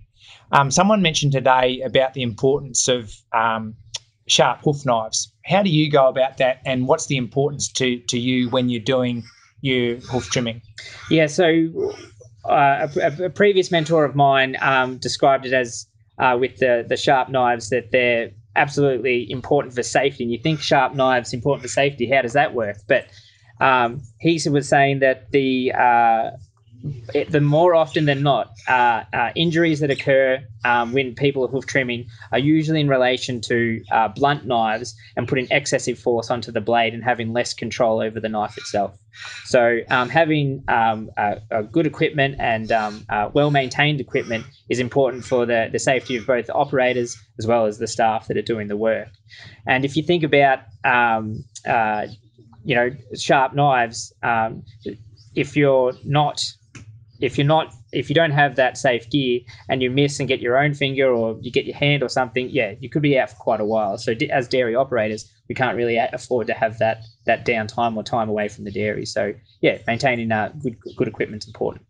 Um, 0.53 0.71
someone 0.71 1.03
mentioned 1.03 1.33
today 1.33 1.83
about 1.85 2.15
the 2.15 2.23
importance 2.23 2.89
of 2.89 3.13
um, 3.33 3.75
sharp 4.29 4.61
hoof 4.63 4.87
knives. 4.87 5.33
How 5.47 5.63
do 5.63 5.71
you 5.71 5.91
go 5.91 6.09
about 6.09 6.39
that, 6.39 6.61
and 6.65 6.87
what's 6.87 7.07
the 7.07 7.17
importance 7.17 7.71
to 7.73 7.99
to 8.01 8.19
you 8.19 8.51
when 8.51 8.69
you're 8.69 8.81
doing 8.81 9.25
your 9.61 9.97
hoof 9.97 10.31
trimming? 10.31 10.63
Yeah, 11.11 11.27
so 11.27 11.95
uh, 12.45 12.89
a, 13.03 13.25
a 13.25 13.31
previous 13.31 13.71
mentor 13.71 14.05
of 14.05 14.15
mine 14.15 14.57
um, 14.61 14.99
described 14.99 15.47
it 15.47 15.53
as 15.53 15.87
uh, 16.19 16.37
with 16.41 16.57
the 16.59 16.85
the 16.89 16.97
sharp 16.97 17.29
knives 17.29 17.71
that 17.71 17.93
they're 17.93 18.31
absolutely 18.57 19.31
important 19.31 19.75
for 19.75 19.83
safety. 19.83 20.25
And 20.25 20.33
you 20.33 20.39
think 20.39 20.61
sharp 20.61 20.95
knives 20.95 21.33
important 21.33 21.63
for 21.63 21.69
safety? 21.69 22.11
How 22.11 22.23
does 22.23 22.33
that 22.33 22.55
work? 22.55 22.79
But 22.89 23.07
um, 23.61 24.03
he 24.21 24.41
was 24.49 24.69
saying 24.69 25.01
that 25.01 25.31
the 25.31 25.73
uh, 25.73 26.31
it, 27.15 27.31
the 27.31 27.41
more 27.41 27.75
often 27.75 28.05
than 28.05 28.23
not, 28.23 28.51
uh, 28.69 29.03
uh, 29.13 29.31
injuries 29.35 29.81
that 29.81 29.91
occur 29.91 30.45
um, 30.65 30.93
when 30.93 31.15
people 31.15 31.45
are 31.45 31.49
hoof 31.49 31.67
trimming 31.67 32.07
are 32.33 32.39
usually 32.39 32.81
in 32.81 32.89
relation 32.89 33.41
to 33.43 33.83
uh, 33.91 34.09
blunt 34.09 34.47
knives 34.47 34.95
and 35.17 35.27
putting 35.27 35.47
excessive 35.51 35.99
force 35.99 36.31
onto 36.31 36.53
the 36.53 36.61
blade 36.61 36.95
and 36.95 37.03
having 37.05 37.33
less 37.33 37.55
control 37.55 38.01
over 38.01 38.21
the 38.21 38.29
knife 38.29 38.57
itself. 38.59 38.97
So, 39.45 39.81
um, 39.89 40.11
having 40.11 40.63
um, 40.69 41.11
good 41.73 41.87
equipment 41.87 42.37
and 42.39 42.71
um, 42.71 43.07
well 43.33 43.51
maintained 43.51 44.01
equipment 44.01 44.45
is 44.69 44.79
important 44.79 45.25
for 45.25 45.47
the, 45.47 45.69
the 45.73 45.79
safety 45.79 46.17
of 46.17 46.27
both 46.27 46.51
operators 46.51 47.17
as 47.39 47.47
well 47.47 47.67
as 47.67 47.79
the 47.79 47.87
staff 47.87 48.29
that 48.29 48.37
are 48.37 48.43
doing 48.43 48.69
the 48.69 48.77
work. 48.77 49.09
And 49.67 49.85
if 49.85 49.97
you 49.97 50.03
think 50.03 50.23
about 50.23 50.61
um, 50.85 51.45
uh, 51.67 52.09
you 52.67 52.75
know, 52.75 52.91
sharp 53.17 53.55
knives, 53.55 54.13
um, 54.25 54.65
if 55.37 55.57
you're 55.57 55.93
not 56.05 56.43
if 57.21 57.39
you're 57.39 57.47
not 57.47 57.75
if 57.93 58.09
you 58.09 58.15
don't 58.15 58.31
have 58.31 58.57
that 58.57 58.77
safe 58.77 59.09
gear 59.11 59.41
and 59.69 59.83
you 59.83 59.91
miss 59.91 60.19
and 60.19 60.29
get 60.29 60.41
your 60.41 60.59
own 60.59 60.75
finger 60.75 61.13
or 61.13 61.39
you 61.41 61.51
get 61.51 61.65
your 61.65 61.77
hand 61.77 62.03
or 62.03 62.09
something 62.09 62.49
yeah 62.51 62.75
you 62.81 62.89
could 62.89 63.03
be 63.03 63.19
out 63.19 63.31
for 63.31 63.37
quite 63.37 63.61
a 63.61 63.65
while. 63.65 63.99
So 63.99 64.15
as 64.31 64.49
dairy 64.49 64.75
operators 64.75 65.31
we 65.49 65.55
can't 65.55 65.77
really 65.77 65.97
afford 65.97 66.47
to 66.49 66.55
have 66.55 66.79
that 66.79 67.05
that 67.25 67.47
downtime 67.47 67.97
or 67.97 68.03
time 68.03 68.29
away 68.29 68.49
from 68.49 68.65
the 68.65 68.73
dairy. 68.73 69.07
So 69.07 69.35
yeah 69.61 69.79
maintaining 69.87 70.33
uh, 70.33 70.53
good 70.63 70.77
good 70.97 71.09
equipment 71.09 71.45
is 71.45 71.49
important. 71.49 71.87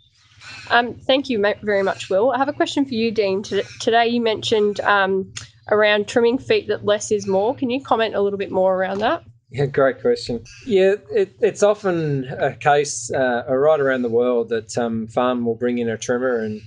Um, 0.71 0.95
thank 0.95 1.29
you 1.29 1.45
very 1.63 1.83
much 1.83 2.11
will. 2.11 2.31
I 2.33 2.39
have 2.39 2.49
a 2.49 2.53
question 2.53 2.85
for 2.85 2.95
you 2.95 3.11
dean. 3.11 3.43
Today 3.43 4.09
you 4.09 4.21
mentioned 4.21 4.81
um, 4.81 5.33
around 5.71 6.09
trimming 6.09 6.39
feet 6.39 6.69
that 6.69 6.85
less 6.85 7.11
is 7.11 7.27
more. 7.27 7.55
Can 7.55 7.71
you 7.71 7.83
comment 7.83 8.15
a 8.15 8.21
little 8.21 8.39
bit 8.39 8.51
more 8.51 8.75
around 8.75 8.99
that 8.99 9.25
yeah, 9.51 9.67
great 9.67 10.01
question. 10.01 10.45
Yeah, 10.67 10.95
it, 11.11 11.37
it's 11.41 11.63
often 11.63 12.25
a 12.39 12.55
case 12.55 13.11
uh, 13.13 13.45
right 13.49 13.81
around 13.81 14.03
the 14.03 14.09
world 14.09 14.49
that 14.49 14.77
um, 14.77 15.07
farm 15.09 15.45
will 15.45 15.55
bring 15.55 15.79
in 15.79 15.89
a 15.89 15.97
trimmer 15.97 16.41
and 16.41 16.61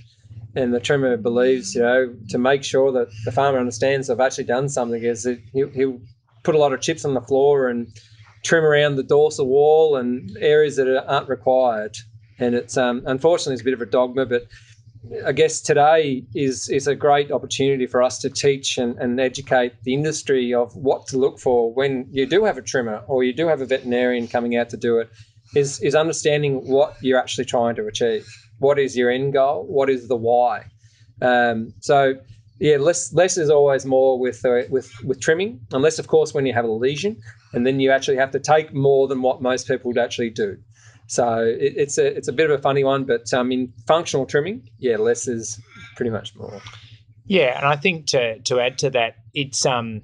and 0.56 0.74
the 0.74 0.80
trimmer 0.80 1.16
believes, 1.16 1.74
you 1.74 1.82
know, 1.82 2.12
to 2.28 2.38
make 2.38 2.64
sure 2.64 2.90
that 2.90 3.08
the 3.24 3.30
farmer 3.30 3.58
understands 3.58 4.08
they've 4.08 4.18
actually 4.18 4.44
done 4.44 4.68
something 4.68 5.02
is 5.02 5.22
that 5.22 5.40
he'll, 5.52 5.70
he'll 5.70 6.00
put 6.42 6.54
a 6.54 6.58
lot 6.58 6.72
of 6.72 6.80
chips 6.80 7.04
on 7.04 7.14
the 7.14 7.20
floor 7.20 7.68
and 7.68 7.86
trim 8.42 8.64
around 8.64 8.96
the 8.96 9.02
dorsal 9.02 9.46
wall 9.46 9.96
and 9.96 10.36
areas 10.40 10.76
that 10.76 10.88
aren't 11.06 11.28
required. 11.28 11.96
And 12.38 12.54
it's 12.54 12.76
um, 12.76 13.02
unfortunately 13.06 13.54
it's 13.54 13.62
a 13.62 13.64
bit 13.64 13.74
of 13.74 13.82
a 13.82 13.86
dogma, 13.86 14.26
but 14.26 14.42
I 15.26 15.32
guess 15.32 15.60
today 15.60 16.24
is 16.34 16.68
is 16.68 16.86
a 16.86 16.94
great 16.94 17.32
opportunity 17.32 17.86
for 17.86 18.02
us 18.02 18.18
to 18.18 18.28
teach 18.28 18.76
and, 18.76 18.98
and 18.98 19.18
educate 19.18 19.72
the 19.82 19.94
industry 19.94 20.52
of 20.52 20.76
what 20.76 21.06
to 21.08 21.18
look 21.18 21.38
for 21.38 21.72
when 21.72 22.06
you 22.10 22.26
do 22.26 22.44
have 22.44 22.58
a 22.58 22.62
trimmer 22.62 23.02
or 23.06 23.24
you 23.24 23.32
do 23.32 23.48
have 23.48 23.62
a 23.62 23.66
veterinarian 23.66 24.28
coming 24.28 24.56
out 24.56 24.68
to 24.70 24.76
do 24.76 24.98
it. 24.98 25.08
Is 25.54 25.80
is 25.80 25.94
understanding 25.94 26.68
what 26.68 26.96
you're 27.00 27.18
actually 27.18 27.46
trying 27.46 27.76
to 27.76 27.86
achieve. 27.86 28.26
What 28.58 28.78
is 28.78 28.96
your 28.96 29.10
end 29.10 29.32
goal? 29.32 29.64
What 29.66 29.88
is 29.88 30.06
the 30.08 30.16
why? 30.16 30.66
Um, 31.22 31.72
so 31.80 32.14
yeah, 32.60 32.76
less 32.76 33.12
less 33.14 33.38
is 33.38 33.48
always 33.48 33.86
more 33.86 34.18
with 34.18 34.44
uh, 34.44 34.62
with 34.68 34.92
with 35.02 35.18
trimming, 35.20 35.60
unless 35.72 35.98
of 35.98 36.08
course 36.08 36.34
when 36.34 36.44
you 36.44 36.52
have 36.52 36.66
a 36.66 36.70
lesion, 36.70 37.16
and 37.54 37.66
then 37.66 37.80
you 37.80 37.90
actually 37.90 38.18
have 38.18 38.32
to 38.32 38.38
take 38.38 38.74
more 38.74 39.08
than 39.08 39.22
what 39.22 39.40
most 39.40 39.66
people 39.66 39.88
would 39.88 39.98
actually 39.98 40.30
do. 40.30 40.58
So 41.10 41.42
it, 41.42 41.72
it's 41.76 41.98
a 41.98 42.06
it's 42.06 42.28
a 42.28 42.32
bit 42.32 42.48
of 42.48 42.56
a 42.56 42.62
funny 42.62 42.84
one, 42.84 43.02
but 43.02 43.34
um, 43.34 43.50
in 43.50 43.72
functional 43.88 44.26
trimming, 44.26 44.70
yeah, 44.78 44.96
less 44.96 45.26
is 45.26 45.60
pretty 45.96 46.10
much 46.10 46.36
more. 46.36 46.62
Yeah, 47.26 47.56
and 47.58 47.66
I 47.66 47.74
think 47.74 48.06
to 48.06 48.38
to 48.38 48.60
add 48.60 48.78
to 48.78 48.90
that, 48.90 49.16
it's 49.34 49.66
um 49.66 50.02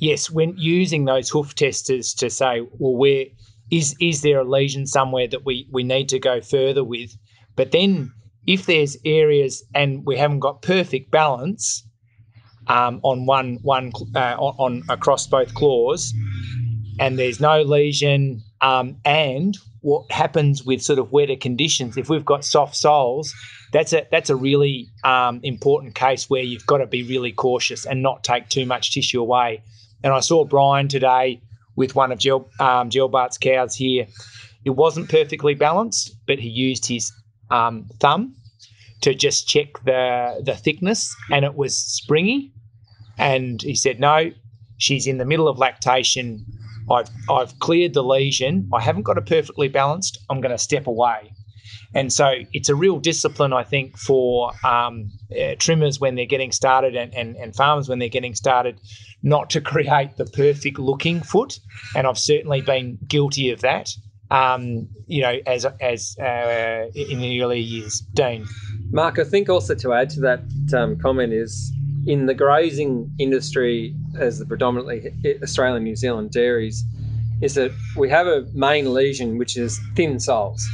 yes, 0.00 0.28
when 0.28 0.56
using 0.56 1.04
those 1.04 1.30
hoof 1.30 1.54
testers 1.54 2.12
to 2.14 2.28
say, 2.30 2.62
well, 2.78 2.96
where 2.96 3.26
is 3.70 3.94
is 4.00 4.22
there 4.22 4.40
a 4.40 4.44
lesion 4.44 4.88
somewhere 4.88 5.28
that 5.28 5.46
we 5.46 5.68
we 5.70 5.84
need 5.84 6.08
to 6.08 6.18
go 6.18 6.40
further 6.40 6.82
with? 6.82 7.16
But 7.54 7.70
then 7.70 8.12
if 8.44 8.66
there's 8.66 8.96
areas 9.04 9.62
and 9.72 10.04
we 10.04 10.16
haven't 10.16 10.40
got 10.40 10.62
perfect 10.62 11.12
balance 11.12 11.86
um, 12.66 12.98
on 13.04 13.24
one 13.24 13.60
one 13.62 13.92
uh, 14.16 14.34
on, 14.36 14.54
on 14.58 14.82
across 14.88 15.28
both 15.28 15.54
claws, 15.54 16.12
and 16.98 17.20
there's 17.20 17.38
no 17.38 17.62
lesion, 17.62 18.40
um, 18.62 18.96
and 19.04 19.56
what 19.82 20.10
happens 20.10 20.64
with 20.64 20.82
sort 20.82 20.98
of 20.98 21.10
wetter 21.12 21.36
conditions. 21.36 21.96
If 21.96 22.08
we've 22.08 22.24
got 22.24 22.44
soft 22.44 22.76
soles, 22.76 23.34
that's 23.72 23.92
a 23.92 24.06
that's 24.10 24.30
a 24.30 24.36
really 24.36 24.88
um, 25.04 25.40
important 25.42 25.94
case 25.94 26.28
where 26.28 26.42
you've 26.42 26.66
got 26.66 26.78
to 26.78 26.86
be 26.86 27.02
really 27.02 27.32
cautious 27.32 27.86
and 27.86 28.02
not 28.02 28.24
take 28.24 28.48
too 28.48 28.66
much 28.66 28.92
tissue 28.92 29.20
away. 29.20 29.62
And 30.02 30.12
I 30.12 30.20
saw 30.20 30.44
Brian 30.44 30.88
today 30.88 31.42
with 31.76 31.94
one 31.94 32.12
of 32.12 32.18
Jill 32.18 32.48
um, 32.58 32.90
Jill 32.90 33.08
Bart's 33.08 33.38
cows 33.38 33.74
here. 33.74 34.06
It 34.64 34.70
wasn't 34.70 35.08
perfectly 35.08 35.54
balanced, 35.54 36.14
but 36.26 36.38
he 36.38 36.48
used 36.48 36.86
his 36.86 37.10
um, 37.50 37.88
thumb 37.98 38.34
to 39.00 39.14
just 39.14 39.48
check 39.48 39.68
the 39.84 40.42
the 40.44 40.54
thickness, 40.54 41.14
and 41.30 41.44
it 41.44 41.54
was 41.54 41.76
springy. 41.76 42.52
And 43.16 43.62
he 43.62 43.74
said, 43.74 44.00
"No, 44.00 44.30
she's 44.76 45.06
in 45.06 45.18
the 45.18 45.24
middle 45.24 45.48
of 45.48 45.58
lactation. 45.58 46.44
I've, 46.90 47.08
I've 47.30 47.58
cleared 47.60 47.94
the 47.94 48.02
lesion. 48.02 48.68
I 48.72 48.80
haven't 48.80 49.02
got 49.02 49.16
it 49.16 49.26
perfectly 49.26 49.68
balanced. 49.68 50.18
I'm 50.28 50.40
going 50.40 50.52
to 50.52 50.58
step 50.58 50.86
away. 50.86 51.32
And 51.94 52.12
so 52.12 52.34
it's 52.52 52.68
a 52.68 52.74
real 52.74 52.98
discipline, 52.98 53.52
I 53.52 53.64
think, 53.64 53.98
for 53.98 54.52
um, 54.64 55.10
uh, 55.32 55.54
trimmers 55.58 55.98
when 55.98 56.14
they're 56.14 56.26
getting 56.26 56.52
started 56.52 56.94
and, 56.94 57.12
and, 57.14 57.36
and 57.36 57.54
farmers 57.54 57.88
when 57.88 57.98
they're 57.98 58.08
getting 58.08 58.34
started, 58.34 58.80
not 59.22 59.50
to 59.50 59.60
create 59.72 60.16
the 60.16 60.26
perfect 60.26 60.78
looking 60.78 61.20
foot. 61.20 61.58
And 61.94 62.06
I've 62.06 62.18
certainly 62.18 62.60
been 62.60 62.98
guilty 63.06 63.50
of 63.50 63.60
that, 63.60 63.90
um, 64.30 64.88
you 65.06 65.22
know, 65.22 65.38
as, 65.46 65.64
as 65.80 66.16
uh, 66.18 66.90
in 66.94 67.20
the 67.20 67.42
earlier 67.42 67.60
years. 67.60 68.00
Dean. 68.14 68.46
Mark, 68.92 69.18
I 69.18 69.24
think 69.24 69.48
also 69.48 69.74
to 69.76 69.92
add 69.92 70.10
to 70.10 70.20
that 70.20 70.40
um, 70.76 70.98
comment 70.98 71.32
is 71.32 71.72
in 72.06 72.26
the 72.26 72.34
grazing 72.34 73.10
industry, 73.18 73.94
as 74.18 74.38
the 74.38 74.46
predominantly 74.46 75.12
Australian 75.42 75.84
New 75.84 75.96
Zealand 75.96 76.30
dairies, 76.30 76.84
is 77.42 77.54
that 77.54 77.72
we 77.96 78.08
have 78.08 78.26
a 78.26 78.46
main 78.52 78.92
lesion 78.92 79.38
which 79.38 79.56
is 79.56 79.80
thin 79.96 80.20
soles. 80.20 80.66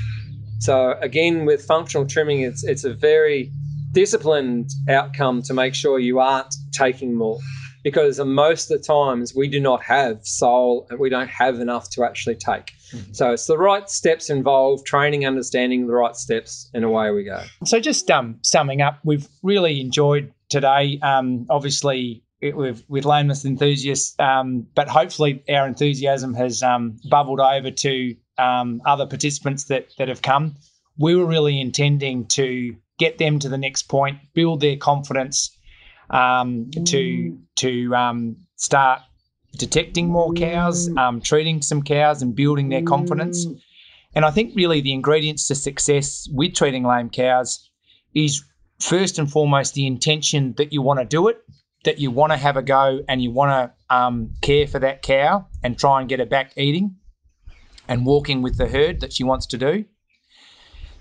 So 0.60 0.96
again, 1.00 1.44
with 1.44 1.64
functional 1.64 2.06
trimming, 2.06 2.40
it's 2.40 2.64
it's 2.64 2.84
a 2.84 2.94
very 2.94 3.50
disciplined 3.92 4.70
outcome 4.88 5.42
to 5.42 5.54
make 5.54 5.74
sure 5.74 5.98
you 5.98 6.18
aren't 6.18 6.54
taking 6.72 7.14
more, 7.14 7.38
because 7.82 8.18
most 8.20 8.70
of 8.70 8.78
the 8.78 8.84
times 8.84 9.34
we 9.34 9.48
do 9.48 9.60
not 9.60 9.82
have 9.82 10.26
sole 10.26 10.86
and 10.90 10.98
we 10.98 11.08
don't 11.08 11.30
have 11.30 11.60
enough 11.60 11.88
to 11.90 12.04
actually 12.04 12.36
take. 12.36 12.72
Mm-hmm. 12.92 13.12
So 13.12 13.32
it's 13.32 13.46
the 13.46 13.58
right 13.58 13.88
steps 13.90 14.30
involved, 14.30 14.86
training, 14.86 15.26
understanding 15.26 15.86
the 15.86 15.94
right 15.94 16.16
steps, 16.16 16.70
and 16.72 16.84
away 16.84 17.10
we 17.10 17.24
go. 17.24 17.42
So 17.64 17.80
just 17.80 18.10
um, 18.10 18.38
summing 18.42 18.80
up, 18.80 18.98
we've 19.04 19.28
really 19.42 19.80
enjoyed 19.80 20.32
today. 20.48 20.98
Um, 21.02 21.46
obviously, 21.50 22.22
it, 22.40 22.56
with, 22.56 22.84
with 22.88 23.04
lameness 23.04 23.44
enthusiasts, 23.44 24.14
um, 24.18 24.66
but 24.74 24.88
hopefully 24.88 25.42
our 25.48 25.66
enthusiasm 25.66 26.34
has 26.34 26.62
um, 26.62 26.98
bubbled 27.10 27.40
over 27.40 27.70
to 27.70 28.16
um, 28.38 28.82
other 28.84 29.06
participants 29.06 29.64
that, 29.64 29.88
that 29.98 30.08
have 30.08 30.22
come. 30.22 30.56
We 30.98 31.14
were 31.14 31.26
really 31.26 31.60
intending 31.60 32.26
to 32.28 32.76
get 32.98 33.18
them 33.18 33.38
to 33.38 33.48
the 33.48 33.58
next 33.58 33.84
point, 33.84 34.18
build 34.34 34.60
their 34.60 34.76
confidence, 34.76 35.56
um, 36.10 36.70
to 36.84 37.38
to 37.56 37.94
um, 37.94 38.36
start 38.56 39.00
detecting 39.56 40.08
more 40.08 40.32
cows, 40.32 40.88
treating 41.22 41.62
some 41.62 41.82
cows, 41.82 42.22
and 42.22 42.34
building 42.34 42.68
their 42.68 42.82
confidence. 42.82 43.46
And 44.14 44.24
I 44.24 44.30
think 44.30 44.54
really 44.54 44.80
the 44.80 44.92
ingredients 44.92 45.48
to 45.48 45.54
success 45.54 46.28
with 46.32 46.54
treating 46.54 46.84
lame 46.84 47.10
cows 47.10 47.68
is 48.14 48.42
first 48.78 49.18
and 49.18 49.30
foremost 49.30 49.74
the 49.74 49.86
intention 49.86 50.54
that 50.58 50.72
you 50.72 50.82
want 50.82 51.00
to 51.00 51.06
do 51.06 51.28
it, 51.28 51.38
that 51.84 51.98
you 51.98 52.10
want 52.10 52.32
to 52.32 52.36
have 52.36 52.56
a 52.56 52.62
go 52.62 53.00
and 53.08 53.22
you 53.22 53.30
want 53.30 53.50
to 53.50 53.94
um, 53.94 54.34
care 54.42 54.66
for 54.66 54.78
that 54.78 55.02
cow 55.02 55.46
and 55.62 55.78
try 55.78 56.00
and 56.00 56.08
get 56.08 56.18
her 56.18 56.26
back 56.26 56.52
eating 56.56 56.96
and 57.88 58.04
walking 58.04 58.42
with 58.42 58.56
the 58.56 58.66
herd 58.66 59.00
that 59.00 59.12
she 59.12 59.24
wants 59.24 59.46
to 59.46 59.58
do. 59.58 59.84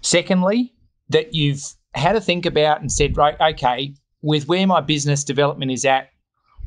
Secondly, 0.01 0.73
that 1.09 1.33
you've 1.33 1.63
had 1.93 2.13
to 2.13 2.21
think 2.21 2.45
about 2.45 2.81
and 2.81 2.91
said, 2.91 3.17
right, 3.17 3.35
okay, 3.39 3.93
with 4.21 4.47
where 4.47 4.67
my 4.67 4.81
business 4.81 5.23
development 5.23 5.71
is 5.71 5.85
at, 5.85 6.09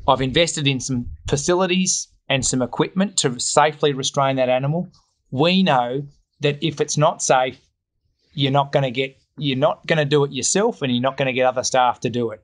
I've 0.07 0.21
invested 0.21 0.67
in 0.67 0.79
some 0.79 1.07
facilities 1.27 2.07
and 2.27 2.45
some 2.45 2.61
equipment 2.61 3.17
to 3.17 3.39
safely 3.39 3.93
restrain 3.93 4.37
that 4.37 4.49
animal. 4.49 4.89
We 5.31 5.63
know 5.63 6.03
that 6.41 6.57
if 6.61 6.81
it's 6.81 6.97
not 6.97 7.21
safe, 7.21 7.59
you're 8.33 8.51
not 8.51 8.71
going 8.71 8.83
to 8.83 8.91
get 8.91 9.18
you're 9.41 9.57
not 9.57 9.85
going 9.87 9.97
to 9.97 10.05
do 10.05 10.23
it 10.23 10.31
yourself 10.31 10.81
and 10.81 10.91
you're 10.91 11.01
not 11.01 11.17
going 11.17 11.27
to 11.27 11.33
get 11.33 11.45
other 11.45 11.63
staff 11.63 11.99
to 12.01 12.09
do 12.09 12.31
it. 12.31 12.43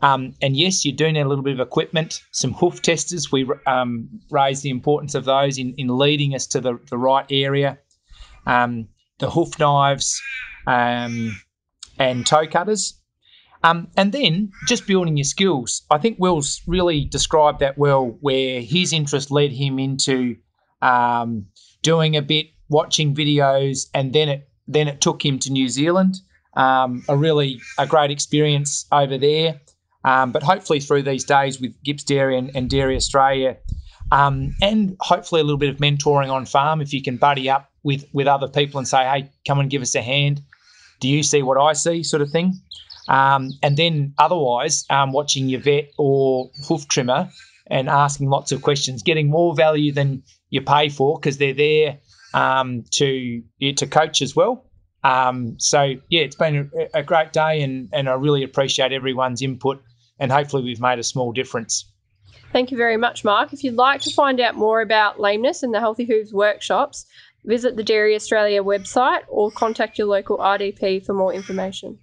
Um, 0.00 0.34
and 0.40 0.56
yes, 0.56 0.84
you 0.84 0.92
do 0.92 1.10
need 1.10 1.20
a 1.20 1.28
little 1.28 1.42
bit 1.42 1.54
of 1.54 1.60
equipment, 1.60 2.22
some 2.30 2.52
hoof 2.52 2.82
testers. 2.82 3.32
We 3.32 3.50
um, 3.66 4.08
raise 4.30 4.62
the 4.62 4.70
importance 4.70 5.14
of 5.14 5.24
those 5.24 5.58
in, 5.58 5.74
in 5.76 5.98
leading 5.98 6.34
us 6.34 6.46
to 6.48 6.60
the, 6.60 6.78
the 6.88 6.98
right 6.98 7.26
area. 7.30 7.78
Um, 8.46 8.88
the 9.18 9.30
hoof 9.30 9.58
knives 9.58 10.20
um, 10.66 11.40
and 11.98 12.24
toe 12.24 12.46
cutters. 12.46 12.94
Um, 13.64 13.88
and 13.96 14.12
then 14.12 14.52
just 14.68 14.86
building 14.86 15.16
your 15.16 15.24
skills. 15.24 15.82
I 15.90 15.98
think 15.98 16.18
Will's 16.20 16.62
really 16.68 17.04
described 17.04 17.58
that 17.58 17.76
well, 17.76 18.16
where 18.20 18.60
his 18.60 18.92
interest 18.92 19.32
led 19.32 19.50
him 19.50 19.80
into 19.80 20.36
um, 20.80 21.46
doing 21.82 22.16
a 22.16 22.22
bit, 22.22 22.46
watching 22.68 23.16
videos, 23.16 23.88
and 23.94 24.12
then 24.12 24.28
it 24.28 24.47
then 24.68 24.86
it 24.86 25.00
took 25.00 25.24
him 25.24 25.38
to 25.40 25.50
New 25.50 25.68
Zealand. 25.68 26.16
Um, 26.54 27.02
a 27.08 27.16
really 27.16 27.60
a 27.78 27.86
great 27.86 28.10
experience 28.10 28.86
over 28.92 29.18
there. 29.18 29.60
Um, 30.04 30.32
but 30.32 30.42
hopefully 30.42 30.80
through 30.80 31.02
these 31.02 31.24
days 31.24 31.60
with 31.60 31.72
Gipps 31.82 32.04
Dairy 32.04 32.38
and, 32.38 32.54
and 32.54 32.70
Dairy 32.70 32.96
Australia, 32.96 33.56
um, 34.12 34.54
and 34.62 34.96
hopefully 35.00 35.40
a 35.40 35.44
little 35.44 35.58
bit 35.58 35.70
of 35.70 35.76
mentoring 35.76 36.30
on 36.30 36.46
farm, 36.46 36.80
if 36.80 36.92
you 36.92 37.02
can 37.02 37.16
buddy 37.16 37.50
up 37.50 37.70
with 37.82 38.06
with 38.12 38.26
other 38.26 38.48
people 38.48 38.78
and 38.78 38.86
say, 38.86 39.04
hey, 39.04 39.30
come 39.46 39.58
and 39.58 39.70
give 39.70 39.82
us 39.82 39.94
a 39.94 40.02
hand. 40.02 40.42
Do 41.00 41.08
you 41.08 41.22
see 41.22 41.42
what 41.42 41.58
I 41.58 41.72
see, 41.72 42.02
sort 42.02 42.22
of 42.22 42.30
thing? 42.30 42.54
Um, 43.08 43.50
and 43.62 43.76
then 43.76 44.14
otherwise, 44.18 44.84
um, 44.90 45.12
watching 45.12 45.48
your 45.48 45.60
vet 45.60 45.90
or 45.96 46.50
hoof 46.68 46.86
trimmer 46.88 47.30
and 47.66 47.88
asking 47.88 48.28
lots 48.28 48.52
of 48.52 48.62
questions, 48.62 49.02
getting 49.02 49.30
more 49.30 49.54
value 49.54 49.92
than 49.92 50.22
you 50.50 50.60
pay 50.60 50.88
for 50.88 51.18
because 51.18 51.38
they're 51.38 51.54
there 51.54 51.98
um, 52.34 52.84
to 52.92 53.42
yeah, 53.58 53.72
to 53.72 53.86
coach 53.86 54.22
as 54.22 54.34
well. 54.36 54.64
Um, 55.04 55.58
so 55.58 55.94
yeah, 56.08 56.22
it's 56.22 56.36
been 56.36 56.70
a, 56.74 56.98
a, 56.98 57.02
great 57.02 57.32
day, 57.32 57.62
and 57.62 57.88
and 57.92 58.08
I 58.08 58.14
really 58.14 58.42
appreciate 58.42 58.92
everyone's 58.92 59.42
input, 59.42 59.82
and 60.18 60.32
hopefully 60.32 60.62
we've 60.62 60.80
made 60.80 60.98
a 60.98 61.04
small 61.04 61.32
difference. 61.32 61.90
Thank 62.52 62.70
you 62.70 62.76
very 62.76 62.96
much, 62.96 63.24
Mark. 63.24 63.52
If 63.52 63.62
you'd 63.62 63.74
like 63.74 64.00
to 64.02 64.10
find 64.10 64.40
out 64.40 64.54
more 64.54 64.80
about 64.80 65.20
lameness 65.20 65.62
and 65.62 65.72
the 65.72 65.80
Healthy 65.80 66.06
Hooves 66.06 66.32
workshops, 66.32 67.06
visit 67.44 67.76
the 67.76 67.84
Dairy 67.84 68.14
Australia 68.14 68.62
website 68.62 69.22
or 69.28 69.50
contact 69.50 69.98
your 69.98 70.06
local 70.06 70.38
RDP 70.38 71.04
for 71.04 71.14
more 71.14 71.32
information. 71.32 71.98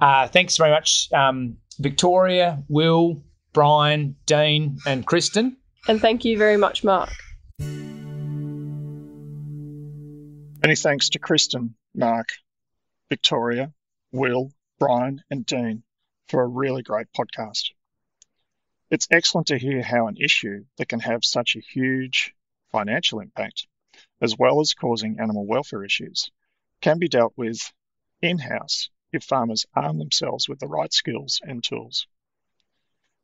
Uh, 0.00 0.28
thanks 0.28 0.56
very 0.56 0.70
much, 0.70 1.08
um, 1.12 1.56
Victoria, 1.78 2.62
Will, 2.68 3.22
Brian, 3.52 4.16
Dean, 4.26 4.78
and 4.86 5.06
Kristen. 5.06 5.56
And 5.88 6.00
thank 6.00 6.24
you 6.24 6.38
very 6.38 6.56
much, 6.56 6.84
Mark. 6.84 7.10
Many 10.64 10.76
thanks 10.76 11.10
to 11.10 11.18
Kristen, 11.18 11.74
Mark, 11.94 12.30
Victoria, 13.10 13.74
Will, 14.12 14.50
Brian, 14.78 15.22
and 15.28 15.44
Dean 15.44 15.82
for 16.28 16.40
a 16.40 16.46
really 16.46 16.82
great 16.82 17.08
podcast. 17.14 17.72
It's 18.90 19.06
excellent 19.10 19.48
to 19.48 19.58
hear 19.58 19.82
how 19.82 20.06
an 20.06 20.16
issue 20.16 20.64
that 20.78 20.88
can 20.88 21.00
have 21.00 21.22
such 21.22 21.54
a 21.54 21.60
huge 21.60 22.32
financial 22.72 23.20
impact, 23.20 23.66
as 24.22 24.38
well 24.38 24.58
as 24.60 24.72
causing 24.72 25.20
animal 25.20 25.44
welfare 25.44 25.84
issues, 25.84 26.30
can 26.80 26.98
be 26.98 27.08
dealt 27.08 27.34
with 27.36 27.70
in 28.22 28.38
house 28.38 28.88
if 29.12 29.22
farmers 29.22 29.66
arm 29.74 29.98
themselves 29.98 30.48
with 30.48 30.60
the 30.60 30.66
right 30.66 30.94
skills 30.94 31.42
and 31.44 31.62
tools. 31.62 32.06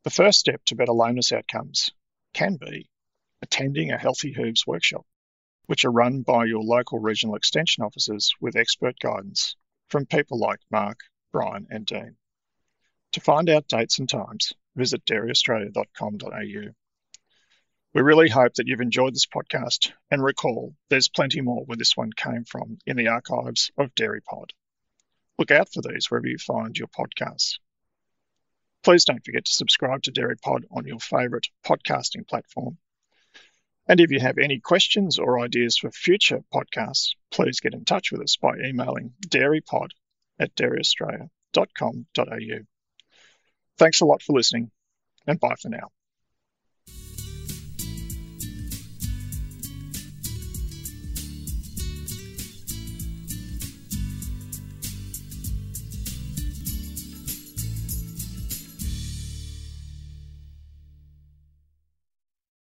The 0.03 0.11
first 0.11 0.37
step 0.37 0.63
to 0.65 0.75
better 0.75 0.93
lameness 0.93 1.31
outcomes 1.31 1.89
can 2.33 2.57
be 2.57 2.87
attending 3.41 3.89
a 3.89 3.97
Healthy 3.97 4.31
Hooves 4.31 4.67
workshop, 4.67 5.07
which 5.65 5.85
are 5.85 5.91
run 5.91 6.21
by 6.21 6.45
your 6.45 6.63
local 6.63 6.99
regional 6.99 7.35
extension 7.35 7.83
officers 7.83 8.33
with 8.39 8.55
expert 8.55 8.99
guidance 8.99 9.55
from 9.89 10.05
people 10.05 10.39
like 10.39 10.59
Mark, 10.71 10.99
Brian, 11.31 11.67
and 11.69 11.85
Dean. 11.85 12.17
To 13.13 13.21
find 13.21 13.49
out 13.49 13.67
dates 13.67 13.99
and 13.99 14.07
times, 14.07 14.53
visit 14.75 15.05
dairyaustralia.com.au. 15.05 16.73
We 17.93 18.01
really 18.01 18.29
hope 18.29 18.53
that 18.53 18.67
you've 18.67 18.79
enjoyed 18.79 19.13
this 19.13 19.25
podcast 19.25 19.91
and 20.09 20.23
recall 20.23 20.73
there's 20.89 21.09
plenty 21.09 21.41
more 21.41 21.65
where 21.65 21.75
this 21.75 21.97
one 21.97 22.13
came 22.13 22.45
from 22.45 22.77
in 22.85 22.95
the 22.95 23.09
archives 23.09 23.69
of 23.77 23.93
DairyPod. 23.95 24.51
Look 25.37 25.51
out 25.51 25.73
for 25.73 25.81
these 25.81 26.09
wherever 26.09 26.27
you 26.27 26.37
find 26.37 26.77
your 26.77 26.87
podcasts. 26.87 27.59
Please 28.83 29.03
don't 29.03 29.23
forget 29.25 29.45
to 29.45 29.51
subscribe 29.51 30.03
to 30.03 30.11
DairyPod 30.11 30.63
on 30.71 30.87
your 30.87 30.99
favourite 30.99 31.47
podcasting 31.65 32.27
platform. 32.27 32.77
And 33.91 33.99
if 33.99 34.09
you 34.09 34.21
have 34.21 34.37
any 34.37 34.61
questions 34.61 35.19
or 35.19 35.41
ideas 35.41 35.77
for 35.77 35.91
future 35.91 36.39
podcasts, 36.53 37.09
please 37.29 37.59
get 37.59 37.73
in 37.73 37.83
touch 37.83 38.13
with 38.13 38.21
us 38.21 38.37
by 38.37 38.55
emailing 38.55 39.11
dairypod 39.27 39.89
at 40.39 40.55
dairyaustralia.com.au. 40.55 42.59
Thanks 43.77 43.99
a 43.99 44.05
lot 44.05 44.21
for 44.21 44.31
listening, 44.31 44.71
and 45.27 45.41
bye 45.41 45.55
for 45.61 45.67
now. 45.67 45.89